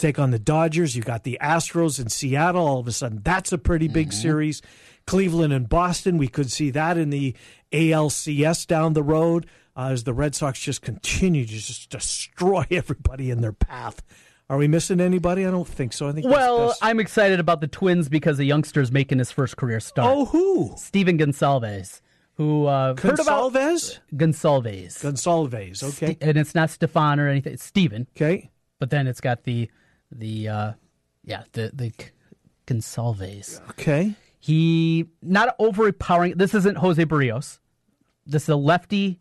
[0.00, 0.96] take on the Dodgers.
[0.96, 2.66] You got the Astros in Seattle.
[2.66, 4.62] All of a sudden, that's a pretty big series.
[5.06, 6.18] Cleveland and Boston.
[6.18, 7.34] We could see that in the
[7.72, 9.46] ALCS down the road
[9.76, 14.02] uh, as the Red Sox just continue to just destroy everybody in their path.
[14.48, 15.46] Are we missing anybody?
[15.46, 16.08] I don't think so.
[16.08, 19.56] I think Well, that's- I'm excited about the Twins because the youngster's making his first
[19.56, 20.10] career start.
[20.12, 20.74] Oh, who?
[20.76, 22.00] Stephen Gonsalves,
[22.34, 24.00] who uh, heard about Gonsalves?
[24.12, 24.98] Gonsalves.
[25.02, 25.82] Gonsalves.
[25.84, 26.16] Okay.
[26.20, 27.52] and it's not Stefan or anything.
[27.52, 28.08] It's Steven.
[28.16, 28.50] Okay.
[28.80, 29.70] But then it's got the
[30.12, 30.72] the uh,
[31.24, 31.92] yeah the the
[32.66, 33.60] Gonsalves.
[33.70, 34.14] Okay.
[34.38, 36.34] He not overpowering.
[36.36, 37.58] This isn't Jose Berrios.
[38.26, 39.20] This is a lefty,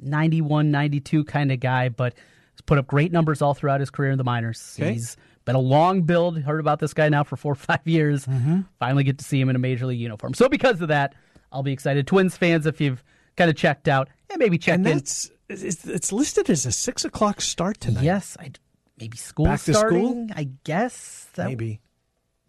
[0.00, 2.14] 91, 92 kind of guy, but
[2.52, 4.76] he's put up great numbers all throughout his career in the minors.
[4.78, 4.92] Okay.
[4.92, 6.38] He's been a long build.
[6.40, 8.26] Heard about this guy now for four or five years.
[8.26, 8.60] Mm-hmm.
[8.78, 10.34] Finally get to see him in a major league uniform.
[10.34, 11.14] So because of that,
[11.50, 12.06] I'll be excited.
[12.06, 13.02] Twins fans, if you've
[13.36, 14.98] kind of checked out, and maybe check And in.
[14.98, 18.04] it's listed as a six o'clock start tonight.
[18.04, 18.50] Yes, I
[18.98, 20.28] maybe school Back starting.
[20.28, 20.36] school?
[20.36, 21.80] I guess that, Maybe.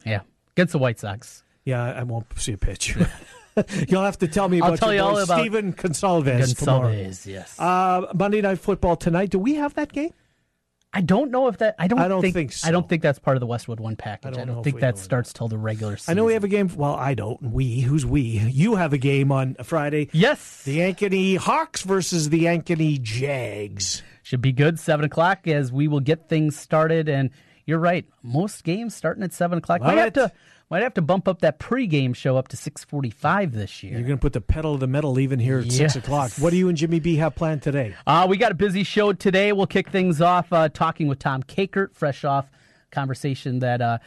[0.05, 0.21] Yeah,
[0.53, 1.43] against the White Sox.
[1.63, 2.95] Yeah, I won't see a pitch.
[3.87, 6.91] You'll have to tell me I'll about tell your you all about Stephen Gonsalves tomorrow.
[6.91, 7.59] Yes.
[7.59, 9.29] Uh, Monday Night Football tonight.
[9.29, 10.13] Do we have that game?
[10.95, 11.75] I don't know if that.
[11.77, 11.99] I don't.
[11.99, 12.69] I don't think, think so.
[12.69, 14.35] I don't think that's part of the Westwood One package.
[14.35, 16.13] I don't don't, think that starts till the regular season.
[16.13, 16.71] I know we have a game.
[16.73, 17.41] Well, I don't.
[17.41, 17.81] We.
[17.81, 18.21] Who's we?
[18.21, 20.07] You have a game on Friday.
[20.13, 20.63] Yes.
[20.63, 24.03] The Ankeny Hawks versus the Ankeny Jags.
[24.23, 24.79] Should be good.
[24.79, 27.09] Seven o'clock as we will get things started.
[27.09, 27.31] And
[27.65, 28.05] you're right.
[28.23, 29.81] Most games starting at seven o'clock.
[29.81, 30.31] Love might have to
[30.69, 33.93] might have to bump up that pregame show up to six forty five this year.
[33.93, 35.75] You're going to put the pedal to the metal even here at Yes.
[35.77, 36.31] six o'clock.
[36.39, 37.93] What do you and Jimmy B have planned today?
[38.07, 39.51] Uh, we got a busy show today.
[39.53, 42.49] We'll kick things off uh, talking with Tom Kakert, fresh off
[42.91, 43.97] conversation that uh,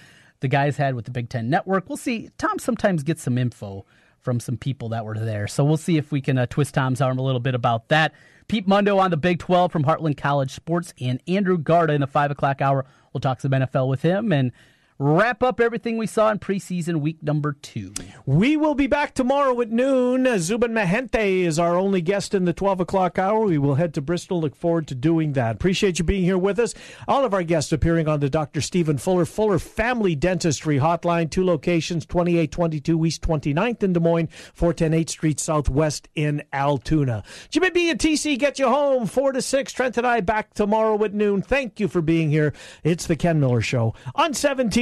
[0.40, 1.88] the guys had with the Big Ten Network.
[1.88, 2.30] We'll see.
[2.38, 3.84] Tom sometimes gets some info
[4.20, 5.46] from some people that were there.
[5.46, 8.12] So we'll see if we can uh, twist Tom's arm a little bit about that.
[8.48, 12.06] Pete Mundo on the Big 12 from Heartland College Sports and Andrew Garda in the
[12.06, 12.84] 5 o'clock hour.
[13.12, 14.52] We'll talk some NFL with him and
[15.00, 17.94] wrap up everything we saw in preseason week number two.
[18.26, 20.26] We will be back tomorrow at noon.
[20.26, 23.40] Uh, Zubin Mehenti is our only guest in the 12 o'clock hour.
[23.40, 24.40] We will head to Bristol.
[24.40, 25.54] Look forward to doing that.
[25.54, 26.74] Appreciate you being here with us.
[27.06, 28.60] All of our guests appearing on the Dr.
[28.60, 31.30] Stephen Fuller Fuller Family Dentistry Hotline.
[31.30, 37.22] Two locations, 2822 East 29th in Des Moines, 410 8th Street Southwest in Altoona.
[37.50, 39.72] Jimmy B and TC get you home 4 to 6.
[39.72, 41.40] Trent and I back tomorrow at noon.
[41.40, 42.52] Thank you for being here.
[42.82, 44.34] It's the Ken Miller Show on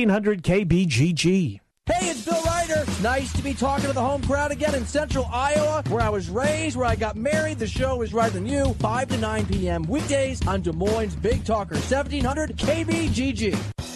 [0.06, 1.60] 1700 KBGG.
[1.86, 2.84] Hey, it's Bill Ryder.
[3.02, 6.28] Nice to be talking to the home crowd again in central Iowa, where I was
[6.28, 7.58] raised, where I got married.
[7.58, 9.82] The show is right on you, 5 to 9 p.m.
[9.84, 13.95] weekdays on Des Moines Big Talker, 1700 KBGG.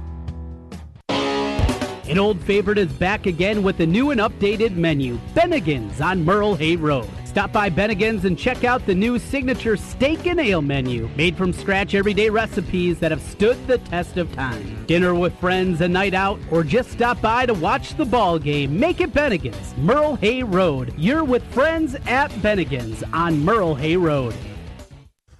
[2.11, 6.55] An old favorite is back again with a new and updated menu Bennigan's on Merle
[6.55, 7.07] Hay Road.
[7.23, 11.53] Stop by Bennigan's and check out the new signature steak and ale menu, made from
[11.53, 14.85] scratch everyday recipes that have stood the test of time.
[14.87, 18.77] Dinner with friends, a night out, or just stop by to watch the ball game.
[18.77, 20.93] Make it Bennigan's, Merle Hay Road.
[20.97, 24.35] You're with friends at Bennigan's on Merle Hay Road.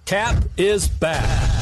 [0.06, 1.61] Cap is back.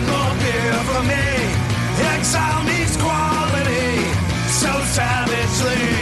[0.00, 1.26] One more beer for me.
[2.14, 3.98] Exile needs quality
[4.48, 5.99] so savagely.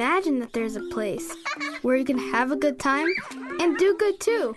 [0.00, 1.36] Imagine that there's a place
[1.82, 3.06] where you can have a good time
[3.60, 4.56] and do good too.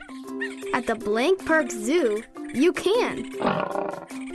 [0.74, 2.24] At the Blank Park Zoo,
[2.54, 3.30] you can.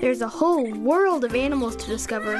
[0.02, 2.38] There's a whole world of animals to discover,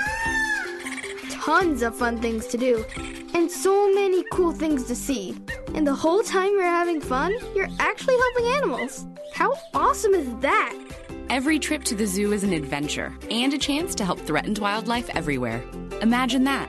[1.30, 2.84] tons of fun things to do,
[3.32, 5.34] and so many cool things to see.
[5.72, 9.06] And the whole time you're having fun, you're actually helping animals.
[9.32, 10.74] How awesome is that?
[11.30, 15.08] Every trip to the zoo is an adventure and a chance to help threatened wildlife
[15.16, 15.64] everywhere.
[16.02, 16.68] Imagine that.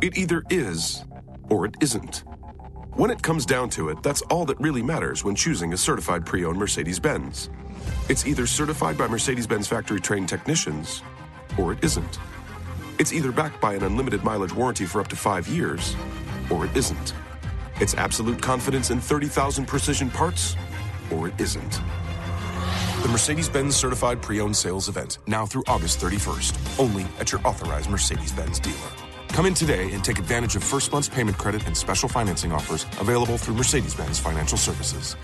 [0.00, 1.04] It either is
[1.48, 2.24] or it isn't.
[2.94, 6.26] When it comes down to it, that's all that really matters when choosing a certified
[6.26, 7.48] pre owned Mercedes Benz.
[8.08, 11.02] It's either certified by Mercedes Benz factory trained technicians
[11.58, 12.18] or it isn't.
[12.98, 15.96] It's either backed by an unlimited mileage warranty for up to five years
[16.50, 17.14] or it isn't.
[17.80, 20.56] It's absolute confidence in 30,000 precision parts
[21.10, 21.80] or it isn't.
[23.02, 27.40] The Mercedes Benz Certified Pre Owned Sales Event, now through August 31st, only at your
[27.44, 28.76] authorized Mercedes Benz dealer.
[29.30, 32.86] Come in today and take advantage of first month's payment credit and special financing offers
[33.00, 35.16] available through Mercedes Benz Financial Services.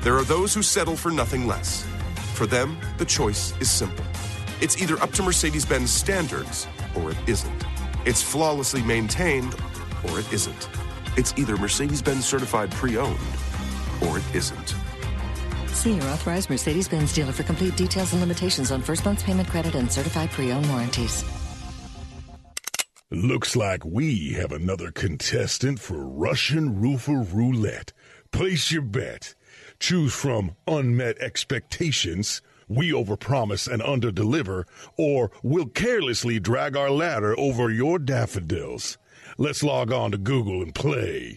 [0.00, 1.86] There are those who settle for nothing less.
[2.34, 4.04] For them, the choice is simple.
[4.60, 7.64] It's either up to Mercedes Benz standards or it isn't.
[8.04, 9.54] It's flawlessly maintained
[10.10, 10.68] or it isn't.
[11.16, 13.20] It's either Mercedes Benz certified pre owned
[14.02, 14.74] or it isn't.
[15.76, 19.46] See your authorized Mercedes Benz dealer for complete details and limitations on first month's payment
[19.46, 21.22] credit and certified pre owned warranties.
[23.10, 27.92] Looks like we have another contestant for Russian Roofer Roulette.
[28.32, 29.34] Place your bet.
[29.78, 34.64] Choose from unmet expectations, we overpromise and underdeliver,
[34.96, 38.96] or we'll carelessly drag our ladder over your daffodils.
[39.36, 41.36] Let's log on to Google and play.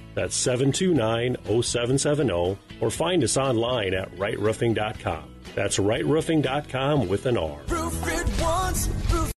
[0.13, 5.23] That's 729 0770 or find us online at rightroofing.com.
[5.55, 7.59] That's rightroofing.com with an R.
[7.67, 8.87] Roof it once